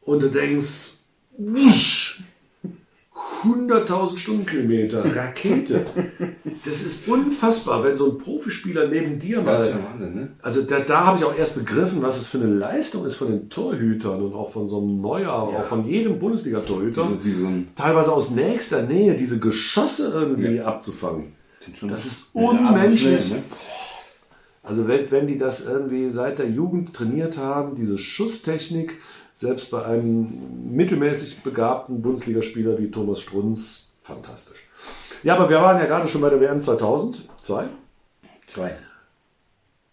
und 0.00 0.22
du 0.22 0.28
denkst, 0.28 0.94
wusch, 1.36 2.07
100.000 3.44 4.16
Stundenkilometer, 4.18 5.04
Rakete. 5.16 5.86
Das 6.64 6.82
ist 6.82 7.08
unfassbar, 7.08 7.84
wenn 7.84 7.96
so 7.96 8.12
ein 8.12 8.18
Profispieler 8.18 8.88
neben 8.88 9.18
dir 9.18 9.42
Das 9.42 9.68
ist 9.68 9.74
mal. 9.74 9.80
ja 9.80 9.86
Wahnsinn, 9.92 10.14
ne? 10.14 10.28
Also 10.42 10.62
da, 10.62 10.80
da 10.80 11.06
habe 11.06 11.18
ich 11.18 11.24
auch 11.24 11.36
erst 11.38 11.54
begriffen, 11.56 12.02
was 12.02 12.18
es 12.18 12.26
für 12.26 12.38
eine 12.38 12.52
Leistung 12.52 13.04
ist 13.06 13.16
von 13.16 13.28
den 13.28 13.48
Torhütern 13.50 14.22
und 14.22 14.34
auch 14.34 14.50
von 14.50 14.68
so 14.68 14.78
einem 14.80 15.00
Neuer, 15.00 15.32
auch 15.32 15.64
von 15.64 15.86
jedem 15.86 16.18
Bundesliga-Torhüter. 16.18 17.02
So. 17.04 17.48
Teilweise 17.76 18.12
aus 18.12 18.30
nächster 18.30 18.82
Nähe 18.82 19.14
diese 19.14 19.38
Geschosse 19.38 20.10
irgendwie 20.14 20.60
abzufangen. 20.60 21.32
sind 21.60 21.76
schon- 21.78 21.88
Das 21.88 22.06
ist 22.06 22.34
Ja, 22.34 22.42
also 22.42 22.58
unmenschlich. 22.58 23.24
schnell, 23.26 23.38
ne? 23.38 23.44
Also 24.62 24.86
wenn, 24.86 25.10
wenn 25.10 25.26
die 25.26 25.38
das 25.38 25.66
irgendwie 25.66 26.10
seit 26.10 26.38
der 26.38 26.48
Jugend 26.50 26.92
trainiert 26.92 27.38
haben, 27.38 27.74
diese 27.76 27.96
Schusstechnik, 27.96 28.94
selbst 29.38 29.70
bei 29.70 29.84
einem 29.84 30.74
mittelmäßig 30.74 31.44
begabten 31.44 32.02
Bundesligaspieler 32.02 32.76
wie 32.76 32.90
Thomas 32.90 33.20
Strunz, 33.20 33.86
fantastisch. 34.02 34.58
Ja, 35.22 35.36
aber 35.36 35.48
wir 35.48 35.58
waren 35.62 35.78
ja 35.78 35.86
gerade 35.86 36.08
schon 36.08 36.22
bei 36.22 36.28
der 36.28 36.40
WM 36.40 36.60
2000. 36.60 37.28
Zwei? 37.40 37.66
Zwei. 38.46 38.76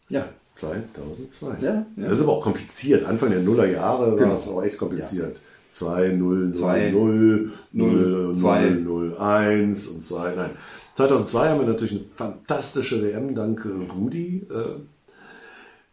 Ja. 0.09 0.29
2002. 0.55 1.57
Ja, 1.59 1.73
ja. 1.73 1.85
Das 1.95 2.13
ist 2.13 2.23
aber 2.23 2.31
auch 2.31 2.41
kompliziert. 2.41 3.05
Anfang 3.05 3.29
der 3.29 3.41
Nullerjahre 3.41 4.13
war 4.13 4.17
Genau. 4.17 4.33
es 4.33 4.47
auch 4.47 4.63
echt 4.63 4.79
kompliziert. 4.79 5.39
2, 5.69 6.07
0, 6.13 6.37
0, 6.47 6.53
Zwei, 6.55 6.89
0, 6.89 7.51
0, 7.73 7.93
0, 8.33 8.37
zwei. 8.37 8.69
0, 8.69 9.17
1 9.17 9.87
und 9.89 10.03
2. 10.03 10.35
Nein. 10.35 10.51
2002 10.95 11.49
haben 11.49 11.59
wir 11.59 11.67
natürlich 11.67 11.91
eine 11.91 12.05
fantastische 12.15 13.03
WM 13.03 13.35
dank 13.35 13.63
äh, 13.63 13.93
Rudi 13.93 14.47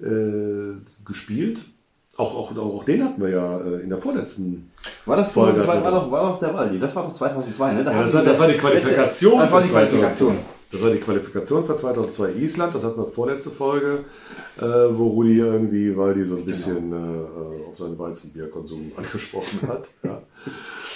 äh, 0.00 0.04
äh, 0.06 0.76
gespielt. 1.04 1.64
Auch, 2.22 2.50
auch, 2.52 2.56
auch 2.56 2.84
den 2.84 3.04
hatten 3.04 3.20
wir 3.22 3.30
ja 3.30 3.58
äh, 3.60 3.80
in 3.82 3.88
der 3.88 3.98
vorletzten. 3.98 4.70
War 5.06 5.16
das 5.16 5.32
Folge 5.32 5.62
2002, 5.64 5.72
hatten 5.74 5.84
war 5.84 5.92
wir. 5.92 6.00
doch, 6.00 6.10
war 6.10 6.32
doch 6.32 6.40
der 6.40 6.54
Waldi, 6.54 6.78
das 6.78 6.94
war 6.94 7.04
doch 7.08 7.16
2002, 7.16 7.72
ne? 7.74 7.84
Da 7.84 7.92
Ja, 7.92 8.02
das, 8.02 8.14
war, 8.14 8.22
das 8.24 8.38
war 8.38 8.48
die 8.48 8.54
Qualifikation. 8.58 9.38
Das 9.38 9.52
war 9.52 9.60
die 9.62 9.68
für 9.68 9.72
2002. 9.74 9.88
Qualifikation. 9.98 10.38
Das 10.70 10.80
war 10.82 10.90
die 10.90 10.98
Qualifikation 11.00 11.66
für 11.66 11.76
2002 11.76 12.30
Island. 12.32 12.74
Das 12.74 12.82
hatten 12.84 12.98
wir 12.98 13.06
vorletzte 13.10 13.50
Folge, 13.50 14.04
äh, 14.58 14.62
wo 14.62 15.08
Rudi 15.08 15.38
irgendwie, 15.38 15.94
weil 15.96 16.14
die 16.14 16.24
so 16.24 16.36
ein 16.36 16.46
bisschen 16.46 16.90
Genau. 16.90 16.96
äh, 16.96 17.70
auf 17.70 17.76
seinen 17.76 17.98
Weizenbierkonsum 17.98 18.92
angesprochen 18.96 19.60
hat. 19.68 19.90
Ja. 20.02 20.22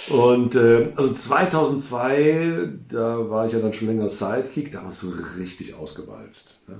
Und 0.09 0.55
äh, 0.55 0.87
also 0.95 1.13
2002, 1.13 2.69
da 2.89 3.29
war 3.29 3.45
ich 3.45 3.53
ja 3.53 3.59
dann 3.59 3.73
schon 3.73 3.87
länger 3.89 4.09
Sidekick, 4.09 4.71
da 4.71 4.87
es 4.87 5.01
so 5.01 5.13
richtig 5.37 5.75
ausgewalzt. 5.75 6.61
Ja. 6.67 6.75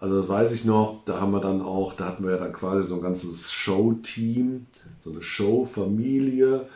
Also 0.00 0.20
das 0.20 0.28
weiß 0.28 0.52
ich 0.52 0.64
noch, 0.64 1.02
da 1.04 1.20
haben 1.20 1.32
wir 1.32 1.40
dann 1.40 1.60
auch, 1.60 1.94
da 1.94 2.06
hatten 2.06 2.24
wir 2.24 2.32
ja 2.32 2.38
dann 2.38 2.52
quasi 2.52 2.86
so 2.86 2.96
ein 2.96 3.02
ganzes 3.02 3.50
Show-Team, 3.50 4.66
so 5.00 5.10
eine 5.10 5.22
Show-Familie. 5.22 6.66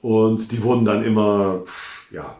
Und 0.00 0.52
die 0.52 0.62
wurden 0.62 0.84
dann 0.84 1.04
immer, 1.04 1.64
ja, 2.10 2.36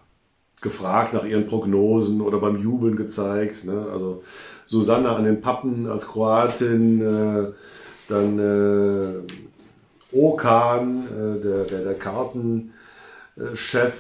gefragt 0.60 1.12
nach 1.14 1.24
ihren 1.24 1.46
Prognosen 1.46 2.20
oder 2.20 2.38
beim 2.38 2.56
Jubeln 2.60 2.96
gezeigt. 2.96 3.64
Ne? 3.64 3.86
Also 3.92 4.22
Susanne 4.66 5.10
an 5.10 5.24
den 5.24 5.40
Pappen 5.40 5.86
als 5.88 6.06
Kroatin, 6.08 7.00
äh, 7.00 7.52
dann 8.08 8.38
äh, 8.38 9.12
Okan, 10.16 11.06
äh, 11.06 11.40
der, 11.42 11.64
der, 11.64 11.80
der 11.84 11.94
Kartenchef, 11.94 12.72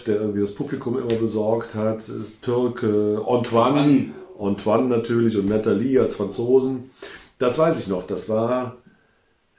der 0.04 0.16
irgendwie 0.16 0.40
das 0.40 0.54
Publikum 0.54 0.98
immer 0.98 1.14
besorgt 1.14 1.74
hat, 1.74 2.10
Türke, 2.42 3.22
Antoine, 3.26 4.10
Antoine 4.40 4.88
natürlich 4.88 5.36
und 5.36 5.46
Nathalie 5.46 6.00
als 6.00 6.14
Franzosen. 6.16 6.90
Das 7.38 7.58
weiß 7.58 7.78
ich 7.80 7.88
noch, 7.88 8.06
das 8.06 8.28
war 8.28 8.76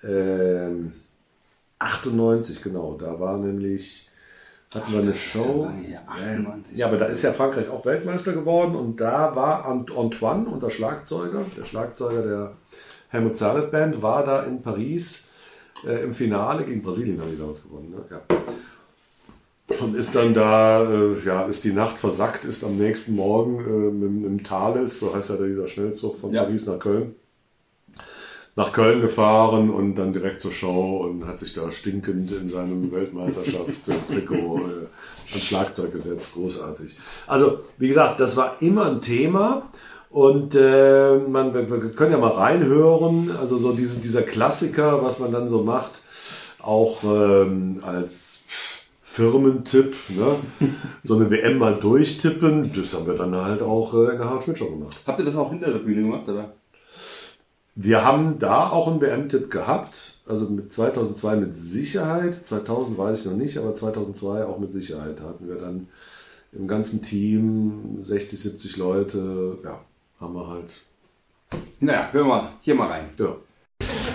ähm, 0.04 0.94
98, 1.80 2.62
genau. 2.64 2.98
Da 3.00 3.20
war 3.20 3.38
nämlich, 3.38 4.10
hatten 4.74 4.92
wir 4.94 5.00
eine 5.02 5.14
Show. 5.14 5.70
her, 5.86 6.02
98. 6.08 6.78
Ja, 6.78 6.88
aber 6.88 6.98
da 6.98 7.06
ist 7.06 7.22
ja 7.22 7.34
Frankreich 7.34 7.70
auch 7.70 7.86
Weltmeister 7.86 8.34
geworden 8.34 8.76
und 8.76 9.00
da 9.00 9.36
war 9.36 9.66
Ant- 9.66 9.92
Antoine, 9.96 10.48
unser 10.50 10.70
Schlagzeuger, 10.72 11.46
der 11.56 11.66
Schlagzeuger 11.66 12.22
der 12.24 12.54
Helmut 13.10 13.38
Zahlet 13.38 13.72
Band, 13.72 14.02
war 14.02 14.26
da 14.26 14.44
in 14.44 14.62
Paris 14.62 15.28
äh, 15.86 16.04
im 16.04 16.14
Finale 16.14 16.64
gegen 16.66 16.82
Brasilien 16.82 17.22
haben 17.22 17.32
die 17.32 17.38
damals 17.38 17.64
gewonnen. 17.64 17.92
Ne? 17.92 17.98
Ja. 18.10 18.22
Und 19.82 19.96
ist 19.96 20.16
dann 20.16 20.34
da, 20.34 20.84
äh, 20.84 21.16
ja, 21.26 21.44
ist 21.44 21.64
die 21.66 21.74
Nacht 21.74 21.98
versackt, 21.98 22.46
ist 22.46 22.64
am 22.64 22.78
nächsten 22.78 23.16
Morgen 23.16 23.60
äh, 23.60 23.92
mit, 23.92 24.26
dem 24.26 24.44
Thales, 24.44 25.00
so 25.00 25.14
heißt 25.14 25.30
ja 25.32 25.36
dieser 25.36 25.68
Schnellzug 25.68 26.20
von 26.20 26.34
Ja. 26.34 26.44
Paris 26.44 26.66
nach 26.66 26.80
Köln, 26.80 27.16
nach 28.56 28.72
Köln 28.72 29.02
gefahren 29.02 29.70
und 29.70 29.96
dann 29.96 30.14
direkt 30.14 30.40
zur 30.40 30.54
Show 30.54 31.06
und 31.06 31.28
hat 31.28 31.40
sich 31.40 31.54
da 31.54 31.70
stinkend 31.70 32.32
in 32.32 32.48
seinem 32.48 32.92
Weltmeisterschaft-Trikot 32.94 34.58
äh, 34.58 35.32
ans 35.32 35.46
Schlagzeug 35.46 35.92
gesetzt. 35.92 36.32
Großartig. 36.34 36.96
Also, 37.28 37.60
wie 37.78 37.90
gesagt, 37.90 38.22
das 38.22 38.38
war 38.38 38.62
immer 38.62 38.86
ein 38.86 39.02
Thema. 39.02 39.64
Und 40.10 40.56
äh, 40.56 41.18
man, 41.18 41.54
wir, 41.54 41.70
wir 41.70 41.92
können 41.92 42.14
ja 42.14 42.18
mal 42.18 42.32
reinhören, 42.32 43.36
also 43.38 43.58
so 43.58 43.74
diese, 43.74 44.00
dieser 44.02 44.22
Klassiker, 44.22 45.04
was 45.04 45.20
man 45.20 45.34
dann 45.34 45.50
so 45.50 45.64
macht, 45.64 46.00
auch 46.60 47.04
ähm, 47.04 47.82
als 47.86 48.37
Firmentipp, 49.18 49.96
ne? 50.10 50.36
so 51.04 51.16
eine 51.16 51.32
WM 51.32 51.58
mal 51.58 51.74
durchtippen, 51.74 52.72
das 52.72 52.94
haben 52.94 53.08
wir 53.08 53.16
dann 53.16 53.36
halt 53.36 53.64
auch 53.64 53.92
äh, 53.96 54.12
in 54.12 54.18
der 54.20 54.26
Harald 54.26 54.44
Schmidt 54.44 54.60
Show 54.60 54.70
gemacht. 54.70 54.96
Habt 55.08 55.18
ihr 55.18 55.26
das 55.26 55.36
auch 55.36 55.50
hinter 55.50 55.72
der 55.72 55.80
Bühne 55.80 56.04
gemacht, 56.04 56.30
oder? 56.30 56.54
Wir 57.74 58.06
haben 58.06 58.38
da 58.38 58.70
auch 58.70 58.88
einen 58.88 59.02
WM-Tipp 59.02 59.50
gehabt, 59.50 59.98
also 60.28 60.46
mit 60.46 60.72
2002 60.72 61.36
mit 61.38 61.56
Sicherheit, 61.56 62.36
2000 62.46 62.96
weiß 62.96 63.22
ich 63.22 63.26
noch 63.26 63.34
nicht, 63.34 63.58
aber 63.58 63.74
2002 63.74 64.46
auch 64.46 64.60
mit 64.60 64.72
Sicherheit 64.72 65.20
hatten 65.20 65.48
wir 65.48 65.56
dann 65.56 65.88
im 66.52 66.68
ganzen 66.68 67.02
Team 67.02 67.98
60, 68.04 68.40
70 68.40 68.78
Leute, 68.78 69.58
ja, 69.64 69.80
haben 70.22 70.36
wir 70.36 70.48
halt, 70.48 70.70
Naja, 71.80 72.10
hören 72.12 72.28
wir 72.28 72.52
hier 72.62 72.76
mal 72.76 72.88
rein. 72.88 73.06
ja. 73.18 73.36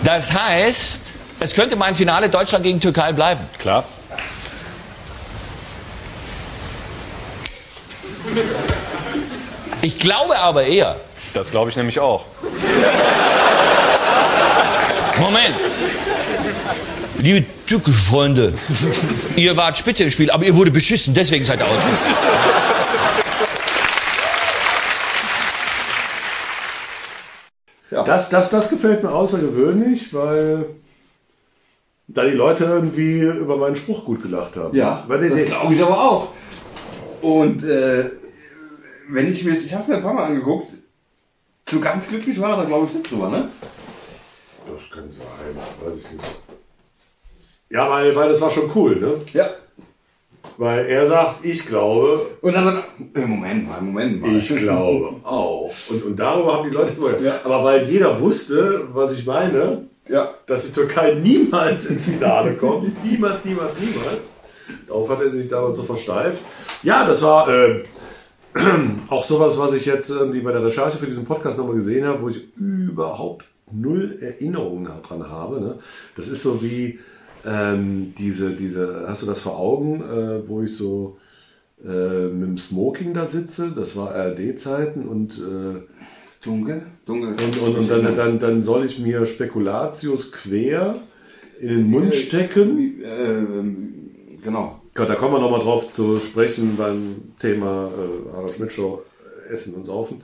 Das 0.05 0.33
heißt, 0.33 1.13
es 1.41 1.53
könnte 1.53 1.75
mal 1.75 1.85
ein 1.87 1.95
Finale 1.95 2.29
Deutschland 2.29 2.63
gegen 2.63 2.79
Türkei 2.79 3.11
bleiben. 3.11 3.41
Klar. 3.59 3.83
Ich 9.83 9.99
glaube 9.99 10.39
aber 10.39 10.63
eher. 10.63 10.95
Das 11.33 11.51
glaube 11.51 11.69
ich 11.69 11.75
nämlich 11.75 11.99
auch. 11.99 12.25
Moment. 15.19 15.55
Liebe 17.19 17.45
türkische 17.65 17.97
Freunde, 17.97 18.53
ihr 19.35 19.57
wart 19.57 19.77
spitze 19.77 20.05
im 20.05 20.09
Spiel, 20.09 20.31
aber 20.31 20.45
ihr 20.45 20.55
wurde 20.55 20.71
beschissen, 20.71 21.13
deswegen 21.13 21.43
seid 21.43 21.59
ihr 21.59 21.65
ausgeschieden. 21.65 22.15
Das, 27.89 28.29
das, 28.29 28.49
das 28.49 28.69
gefällt 28.69 29.03
mir 29.03 29.11
außergewöhnlich, 29.11 30.13
weil 30.13 30.65
da 32.07 32.23
die 32.23 32.31
Leute 32.31 32.63
irgendwie 32.63 33.19
über 33.19 33.57
meinen 33.57 33.75
Spruch 33.75 34.05
gut 34.05 34.23
gelacht 34.23 34.55
haben. 34.55 34.75
Ja, 34.75 35.03
weil 35.07 35.29
das 35.29 35.45
glaube 35.45 35.73
ich 35.73 35.81
aber 35.81 35.99
auch. 35.99 36.29
Und 37.21 37.63
äh, 37.63 38.11
wenn 39.09 39.29
ich 39.29 39.43
mir 39.43 39.53
ich 39.53 39.73
habe 39.73 39.89
mir 39.91 39.97
ein 39.97 40.03
paar 40.03 40.13
Mal 40.13 40.25
angeguckt, 40.25 40.67
so 41.69 41.79
ganz 41.79 42.07
glücklich 42.07 42.39
war 42.39 42.51
er 42.51 42.57
da 42.57 42.63
glaube 42.65 42.87
ich 42.87 42.93
nicht 42.93 43.09
drüber, 43.11 43.29
ne? 43.29 43.49
das 44.65 44.89
kann 44.89 45.11
sein, 45.11 45.25
weiß 45.83 45.97
ich 45.99 46.11
nicht. 46.11 46.23
Ja, 47.69 47.89
weil, 47.89 48.15
weil 48.15 48.29
das 48.29 48.39
war 48.39 48.51
schon 48.51 48.69
cool, 48.75 48.95
ne? 48.97 49.21
Ja. 49.33 49.49
Weil 50.57 50.85
er 50.85 51.07
sagt, 51.07 51.43
ich 51.43 51.65
glaube, 51.65 52.27
Und 52.41 52.53
dann, 52.53 52.65
hat 52.65 52.83
er- 53.15 53.21
äh, 53.23 53.25
Moment 53.25 53.67
mal, 53.67 53.81
Moment 53.81 54.21
mal. 54.21 54.37
ich 54.37 54.55
glaube 54.55 55.15
auch. 55.23 55.71
Und, 55.89 56.03
und 56.03 56.15
darüber 56.19 56.53
haben 56.57 56.69
die 56.69 56.75
Leute. 56.75 56.93
Ja. 57.23 57.39
Aber 57.43 57.63
weil 57.63 57.89
jeder 57.89 58.19
wusste, 58.21 58.87
was 58.93 59.17
ich 59.17 59.25
meine, 59.25 59.87
Ja. 60.07 60.33
dass 60.45 60.67
die 60.67 60.71
Türkei 60.73 61.15
niemals 61.15 61.87
ins 61.87 62.05
Finale 62.05 62.55
kommt. 62.55 63.03
niemals, 63.03 63.43
niemals, 63.43 63.73
niemals. 63.79 64.33
Darauf 64.87 65.09
hat 65.09 65.21
er 65.21 65.31
sich 65.31 65.49
damals 65.49 65.77
so 65.77 65.83
versteift. 65.83 66.41
Ja, 66.83 67.05
das 67.07 67.21
war 67.23 67.49
äh, 67.49 67.83
auch 69.09 69.23
sowas, 69.23 69.57
was 69.57 69.73
ich 69.73 69.85
jetzt 69.85 70.09
irgendwie 70.09 70.41
bei 70.41 70.51
der 70.51 70.63
Recherche 70.63 70.97
für 70.97 71.07
diesen 71.07 71.25
Podcast 71.25 71.57
nochmal 71.57 71.75
gesehen 71.75 72.05
habe, 72.05 72.21
wo 72.21 72.29
ich 72.29 72.45
überhaupt 72.57 73.45
null 73.71 74.17
Erinnerungen 74.21 74.89
dran 75.01 75.29
habe. 75.29 75.59
Ne? 75.59 75.79
Das 76.15 76.27
ist 76.27 76.43
so 76.43 76.61
wie 76.61 76.99
ähm, 77.45 78.13
diese, 78.17 78.55
diese, 78.55 79.05
hast 79.07 79.23
du 79.23 79.25
das 79.25 79.39
vor 79.39 79.57
Augen, 79.57 80.01
äh, 80.01 80.47
wo 80.47 80.61
ich 80.61 80.75
so 80.75 81.17
äh, 81.83 82.27
mit 82.27 82.47
dem 82.47 82.57
Smoking 82.57 83.13
da 83.13 83.25
sitze, 83.25 83.73
das 83.75 83.95
war 83.95 84.15
RD-Zeiten 84.15 85.07
und 85.07 85.37
äh, 85.39 85.81
Dunkel? 86.43 86.83
Dunkel. 87.05 87.29
und, 87.29 87.57
und, 87.61 87.77
und 87.77 87.89
dann, 87.89 88.15
dann, 88.15 88.39
dann 88.39 88.61
soll 88.61 88.85
ich 88.85 88.99
mir 88.99 89.25
Spekulatius 89.25 90.31
quer 90.31 90.95
in 91.59 91.69
den 91.69 91.89
Mund 91.89 92.13
stecken. 92.15 93.01
Ähm, 93.03 93.93
genau. 94.43 94.82
Gott, 94.95 95.09
da 95.09 95.15
kommen 95.15 95.33
wir 95.33 95.39
nochmal 95.39 95.61
drauf 95.61 95.91
zu 95.91 96.19
sprechen 96.19 96.75
beim 96.77 97.33
Thema 97.39 97.89
äh, 97.89 98.35
Harald 98.35 98.53
Schmidt 98.55 98.71
Show, 98.71 99.01
Essen 99.51 99.73
und 99.73 99.85
Saufen. 99.85 100.21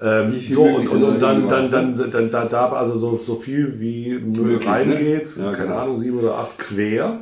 Ähm, 0.00 0.40
so, 0.48 0.62
und, 0.62 0.88
und, 0.88 1.02
und 1.02 1.20
da 1.20 1.34
dann, 1.34 1.48
dann, 1.48 1.66
überhaupt, 1.92 1.98
dann, 1.98 2.10
dann, 2.10 2.30
da 2.30 2.44
darf 2.46 2.72
also 2.72 2.98
so, 2.98 3.16
so 3.16 3.36
viel 3.36 3.78
wie 3.80 4.18
Müll 4.18 4.44
Möglich, 4.44 4.60
ne? 4.60 4.72
reingeht, 4.72 5.36
Ja, 5.36 5.52
keine 5.52 5.68
genau. 5.68 5.78
Ahnung, 5.80 5.98
sieben 5.98 6.18
oder 6.20 6.38
acht 6.38 6.56
quer. 6.58 7.20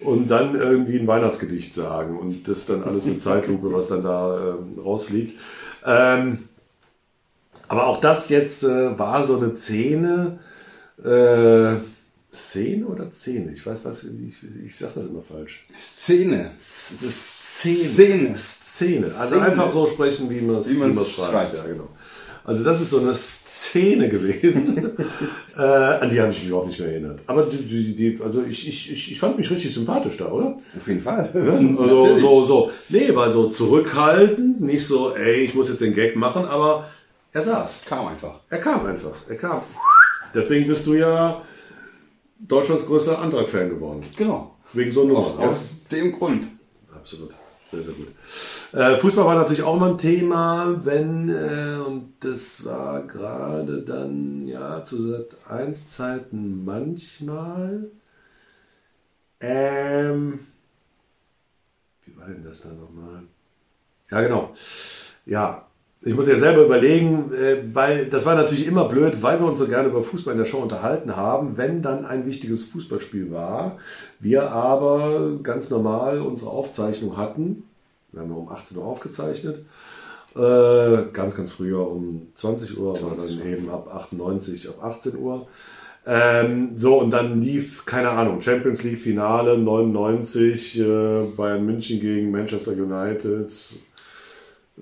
Und 0.00 0.30
dann 0.30 0.54
irgendwie 0.54 0.98
ein 0.98 1.06
Weihnachtsgedicht 1.06 1.72
sagen 1.72 2.18
und 2.18 2.46
das 2.46 2.66
dann 2.66 2.84
alles 2.84 3.06
mit 3.06 3.22
Zeitlupe, 3.22 3.72
was 3.72 3.88
dann 3.88 4.02
da 4.02 4.50
ähm, 4.50 4.78
rausfliegt. 4.78 5.40
Ähm, 5.86 6.40
aber 7.68 7.86
auch 7.86 8.00
das 8.00 8.28
jetzt 8.28 8.64
äh, 8.64 8.98
war 8.98 9.24
so 9.24 9.38
eine 9.38 9.56
Szene, 9.56 10.38
äh, 11.02 11.76
Szene 12.34 12.86
oder 12.86 13.10
Szene? 13.12 13.52
Ich 13.52 13.64
weiß 13.64 13.84
was, 13.84 14.04
ich, 14.04 14.34
ich 14.64 14.76
sag 14.76 14.94
das 14.94 15.06
immer 15.06 15.22
falsch. 15.22 15.66
Szene. 15.76 16.52
Szene. 16.58 17.12
Szene. 17.86 18.36
Szene. 18.36 19.06
Also 19.06 19.34
Szene. 19.36 19.46
einfach 19.46 19.70
so 19.70 19.86
sprechen, 19.86 20.28
wie 20.28 20.40
man 20.40 20.56
es 20.56 20.68
Wie 20.68 20.74
man's 20.74 20.92
wie 20.92 20.96
man's 20.96 21.10
schreibt. 21.10 21.30
schreibt. 21.30 21.54
Ja, 21.54 21.64
genau. 21.64 21.88
Also 22.46 22.62
das 22.62 22.80
ist 22.82 22.90
so 22.90 23.00
eine 23.00 23.14
Szene 23.14 24.08
gewesen. 24.08 24.98
äh, 25.56 25.60
an 25.60 26.10
die 26.10 26.20
habe 26.20 26.32
ich 26.32 26.40
mich 26.40 26.48
überhaupt 26.48 26.68
nicht 26.68 26.78
mehr 26.78 26.90
erinnert. 26.90 27.20
Aber 27.26 27.44
die, 27.44 27.56
die, 27.56 27.96
die, 27.96 28.20
also 28.22 28.42
ich, 28.42 28.68
ich, 28.68 29.12
ich, 29.12 29.18
fand 29.18 29.38
mich 29.38 29.50
richtig 29.50 29.72
sympathisch 29.72 30.18
da, 30.18 30.30
oder? 30.30 30.58
Auf 30.76 30.86
jeden 30.86 31.00
Fall. 31.00 31.30
Also 31.32 31.50
Natürlich. 31.52 32.22
so, 32.22 32.44
so, 32.46 32.70
nee, 32.90 33.14
weil 33.14 33.32
so 33.32 33.48
zurückhaltend, 33.48 34.60
nicht 34.60 34.86
so, 34.86 35.14
ey, 35.14 35.44
ich 35.44 35.54
muss 35.54 35.70
jetzt 35.70 35.80
den 35.80 35.94
Gag 35.94 36.16
machen, 36.16 36.44
aber 36.44 36.90
er 37.32 37.42
saß. 37.42 37.84
Kam 37.86 38.08
einfach. 38.08 38.40
Er 38.50 38.58
kam 38.58 38.84
einfach. 38.84 39.16
Er 39.26 39.36
kam. 39.36 39.62
Deswegen 40.34 40.68
bist 40.68 40.86
du 40.86 40.94
ja 40.94 41.42
Deutschlands 42.38 42.86
größter 42.86 43.18
Antrag-Fan 43.18 43.70
geworden. 43.70 44.04
Genau. 44.16 44.56
Wegen 44.72 44.90
so 44.90 45.02
einem 45.02 45.16
Aus, 45.16 45.38
aus 45.38 45.74
dem 45.90 46.12
Grund. 46.12 46.46
Absolut. 46.94 47.34
Sehr, 47.68 47.82
sehr 47.82 47.94
gut. 47.94 48.08
Äh, 48.72 48.98
Fußball 48.98 49.24
war 49.24 49.34
natürlich 49.36 49.62
auch 49.62 49.76
immer 49.76 49.90
ein 49.90 49.98
Thema, 49.98 50.84
wenn, 50.84 51.28
äh, 51.28 51.78
und 51.78 52.14
das 52.20 52.64
war 52.64 53.02
gerade 53.02 53.82
dann, 53.82 54.46
ja, 54.46 54.84
zu 54.84 55.10
Sat 55.10 55.36
1 55.48 55.88
Zeiten 55.88 56.64
manchmal. 56.64 57.88
Ähm, 59.40 60.40
wie 62.04 62.16
war 62.16 62.26
denn 62.26 62.44
das 62.44 62.62
dann 62.62 62.80
nochmal? 62.80 63.22
Ja, 64.10 64.20
genau. 64.22 64.54
Ja, 65.26 65.66
ich 66.04 66.14
muss 66.14 66.28
ja 66.28 66.38
selber 66.38 66.64
überlegen, 66.64 67.32
äh, 67.32 67.62
weil 67.72 68.06
das 68.06 68.26
war 68.26 68.34
natürlich 68.34 68.66
immer 68.66 68.88
blöd, 68.88 69.22
weil 69.22 69.40
wir 69.40 69.46
uns 69.46 69.58
so 69.58 69.66
gerne 69.66 69.88
über 69.88 70.02
Fußball 70.02 70.32
in 70.32 70.38
der 70.38 70.44
Show 70.44 70.58
unterhalten 70.58 71.16
haben, 71.16 71.56
wenn 71.56 71.80
dann 71.80 72.04
ein 72.04 72.26
wichtiges 72.26 72.66
Fußballspiel 72.66 73.30
war. 73.30 73.78
Wir 74.20 74.50
aber 74.50 75.38
ganz 75.42 75.70
normal 75.70 76.20
unsere 76.20 76.50
Aufzeichnung 76.50 77.16
hatten. 77.16 77.64
Wir 78.12 78.20
haben 78.20 78.30
um 78.32 78.48
18 78.48 78.76
Uhr 78.76 78.84
aufgezeichnet. 78.84 79.64
Äh, 80.36 81.12
ganz, 81.12 81.36
ganz 81.36 81.52
früher 81.52 81.88
um 81.88 82.28
20 82.34 82.76
Uhr, 82.78 82.98
aber 82.98 83.16
dann 83.16 83.46
eben 83.46 83.70
ab 83.70 83.88
98 83.94 84.68
auf 84.68 84.82
18 84.82 85.16
Uhr. 85.16 85.46
Ähm, 86.06 86.72
so, 86.76 87.00
und 87.00 87.10
dann 87.10 87.40
lief, 87.40 87.86
keine 87.86 88.10
Ahnung, 88.10 88.42
Champions 88.42 88.82
League 88.82 88.98
Finale 88.98 89.56
99, 89.56 90.80
äh, 90.80 91.24
Bayern 91.34 91.64
München 91.64 91.98
gegen 91.98 92.30
Manchester 92.30 92.72
United. 92.72 93.50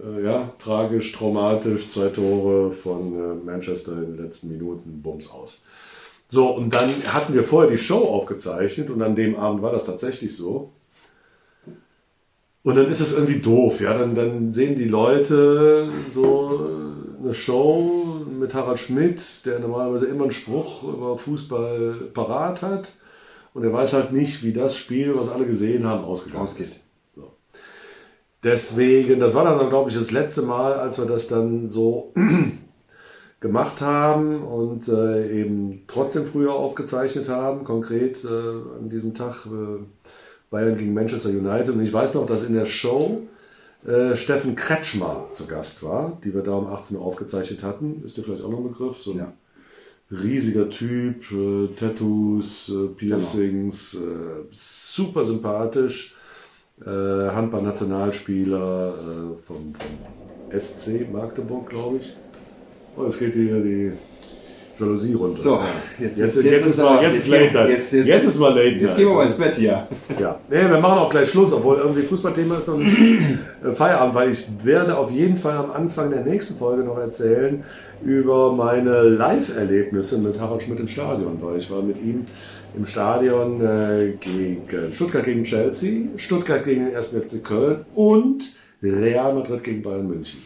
Äh, 0.01 0.25
ja, 0.25 0.53
tragisch, 0.59 1.13
traumatisch, 1.13 1.91
zwei 1.91 2.09
Tore 2.09 2.73
von 2.73 3.15
äh, 3.15 3.45
Manchester 3.45 3.93
in 3.93 4.17
den 4.17 4.25
letzten 4.25 4.49
Minuten, 4.49 5.03
Bums 5.03 5.31
aus. 5.31 5.63
So, 6.29 6.49
und 6.49 6.73
dann 6.73 6.91
hatten 7.09 7.35
wir 7.35 7.45
vorher 7.45 7.71
die 7.71 7.79
Show 7.79 7.99
aufgezeichnet 7.99 8.89
und 8.89 9.03
an 9.03 9.15
dem 9.15 9.37
Abend 9.37 9.61
war 9.63 9.73
das 9.73 9.85
tatsächlich 9.85 10.35
so. 10.35 10.73
Und 12.63 12.77
dann 12.77 12.89
ist 12.89 13.01
es 13.01 13.13
irgendwie 13.13 13.41
doof, 13.41 13.81
ja. 13.81 13.97
Dann, 13.97 14.15
dann 14.15 14.53
sehen 14.53 14.77
die 14.77 14.89
Leute 14.89 15.91
so 16.09 16.69
eine 17.21 17.35
Show 17.35 18.25
mit 18.39 18.55
Harald 18.55 18.79
Schmidt, 18.79 19.45
der 19.45 19.59
normalerweise 19.59 20.07
immer 20.07 20.23
einen 20.23 20.33
Spruch 20.33 20.85
über 20.85 21.19
Fußball 21.19 22.11
parat 22.15 22.63
hat. 22.63 22.93
Und 23.53 23.65
er 23.65 23.73
weiß 23.73 23.93
halt 23.93 24.13
nicht, 24.13 24.43
wie 24.43 24.53
das 24.53 24.77
Spiel, 24.77 25.15
was 25.15 25.29
alle 25.29 25.45
gesehen 25.45 25.87
haben, 25.87 26.05
ausgegangen 26.05 26.49
ist. 26.59 26.82
Deswegen, 28.43 29.21
das 29.21 29.35
war 29.35 29.45
dann, 29.45 29.69
glaube 29.69 29.91
ich, 29.91 29.97
das 29.97 30.11
letzte 30.11 30.43
Mal, 30.43 30.73
als 30.75 30.99
wir 30.99 31.05
das 31.05 31.29
dann 31.29 31.69
so 31.69 32.13
gemacht 33.41 33.81
haben 33.81 34.43
und 34.43 34.89
äh, 34.89 35.41
eben 35.41 35.83
trotzdem 35.87 36.25
früher 36.27 36.53
aufgezeichnet 36.55 37.29
haben, 37.29 37.65
konkret 37.65 38.25
äh, 38.25 38.29
an 38.29 38.89
diesem 38.89 39.15
Tag 39.15 39.47
äh, 39.47 39.83
Bayern 40.51 40.77
gegen 40.77 40.93
Manchester 40.93 41.29
United. 41.31 41.75
Und 41.75 41.83
ich 41.85 41.93
weiß 41.93 42.15
noch, 42.15 42.27
dass 42.27 42.45
in 42.45 42.55
der 42.55 42.67
Show 42.67 43.23
äh, 43.87 44.17
Steffen 44.17 44.57
Kretschmer 44.57 45.29
zu 45.31 45.47
Gast 45.47 45.83
war, 45.85 46.19
die 46.25 46.35
wir 46.35 46.43
da 46.43 46.55
um 46.55 46.67
18 46.67 46.97
Uhr 46.97 47.05
aufgezeichnet 47.05 47.63
hatten. 47.63 48.03
Ist 48.05 48.17
dir 48.17 48.23
vielleicht 48.23 48.43
auch 48.43 48.51
noch 48.51 48.59
ein 48.59 48.69
Begriff? 48.69 48.99
So 48.99 49.13
ein 49.13 49.19
Ja. 49.19 49.33
riesiger 50.11 50.69
Typ, 50.69 51.31
äh, 51.33 51.69
Tattoos, 51.79 52.69
äh, 52.71 52.89
Piercings, 52.89 53.93
Genau. 53.93 54.47
super 54.51 55.25
sympathisch. 55.25 56.17
Äh, 56.87 57.31
Handball-Nationalspieler 57.31 58.95
äh, 58.95 59.47
vom, 59.47 59.75
vom 59.75 60.59
SC 60.59 61.11
Magdeburg, 61.13 61.69
glaube 61.69 61.99
ich. 61.99 62.17
Oh, 62.97 63.05
jetzt 63.05 63.19
geht 63.19 63.35
hier 63.35 63.61
die 63.61 63.93
Jalousie 64.79 65.15
runter. 65.15 65.43
So, 65.43 65.61
jetzt, 65.99 66.17
jetzt- 66.17 66.19
jetzt, 66.19 66.37
jetzt 66.37 66.45
jetzt, 66.45 66.67
ist 66.67 66.75
ist 66.75 66.79
mal, 66.83 67.03
jetzt 67.03 67.13
jetzt 67.15 67.23
ist 67.25 67.29
Late 67.29 67.53
Night. 67.55 67.69
jetzt- 67.71 67.93
Jetzt, 67.93 68.07
jetzt- 68.09 68.25
ist 68.27 68.39
mal 68.39 68.49
Late 68.49 68.69
Jetzt 68.69 68.83
Night. 68.83 68.97
gehen 68.97 69.09
wir 69.09 69.15
mal 69.15 69.27
ins 69.27 69.35
Bett 69.35 69.55
hier. 69.57 69.87
Ja, 70.19 70.41
nee, 70.51 70.57
wir 70.71 70.81
machen 70.81 70.99
auch 70.99 71.11
gleich 71.11 71.29
Schluss, 71.29 71.53
obwohl 71.53 71.77
irgendwie 71.77 72.03
Fußballthema 72.03 72.57
ist 72.57 72.69
noch 72.69 72.79
nicht 72.79 72.97
äh, 72.99 73.73
Feierabend, 73.73 74.15
weil 74.15 74.31
ich 74.31 74.47
werde 74.63 74.97
auf 74.97 75.11
jeden 75.11 75.37
Fall 75.37 75.57
am 75.57 75.71
Anfang 75.71 76.11
der 76.11 76.25
nächsten 76.25 76.55
Folge 76.57 76.83
noch 76.85 76.99
erzählen 76.99 77.65
über 78.05 78.53
meine 78.53 79.03
Live-Erlebnisse 79.03 80.19
mit 80.19 80.41
Harald 80.41 80.63
Schmidt 80.63 80.81
im 80.81 80.89
Stadion, 80.89 81.39
weil 81.41 81.59
ich 81.59 81.71
war 81.71 81.83
mit 81.83 81.97
ihm 82.03 82.25
im 82.77 82.87
Stadion 82.87 83.61
äh, 83.61 84.13
gegen 84.19 84.93
Stuttgart 84.93 85.25
gegen 85.25 85.45
Chelsea, 85.45 86.05
Stuttgart 86.17 86.65
gegen 86.65 86.87
den 86.87 86.97
1. 86.97 87.09
FC 87.09 87.45
Köln 87.45 87.85
und 87.95 88.45
Real 88.83 89.35
Madrid 89.35 89.63
gegen 89.63 89.83
Bayern 89.83 90.09
München. 90.09 90.41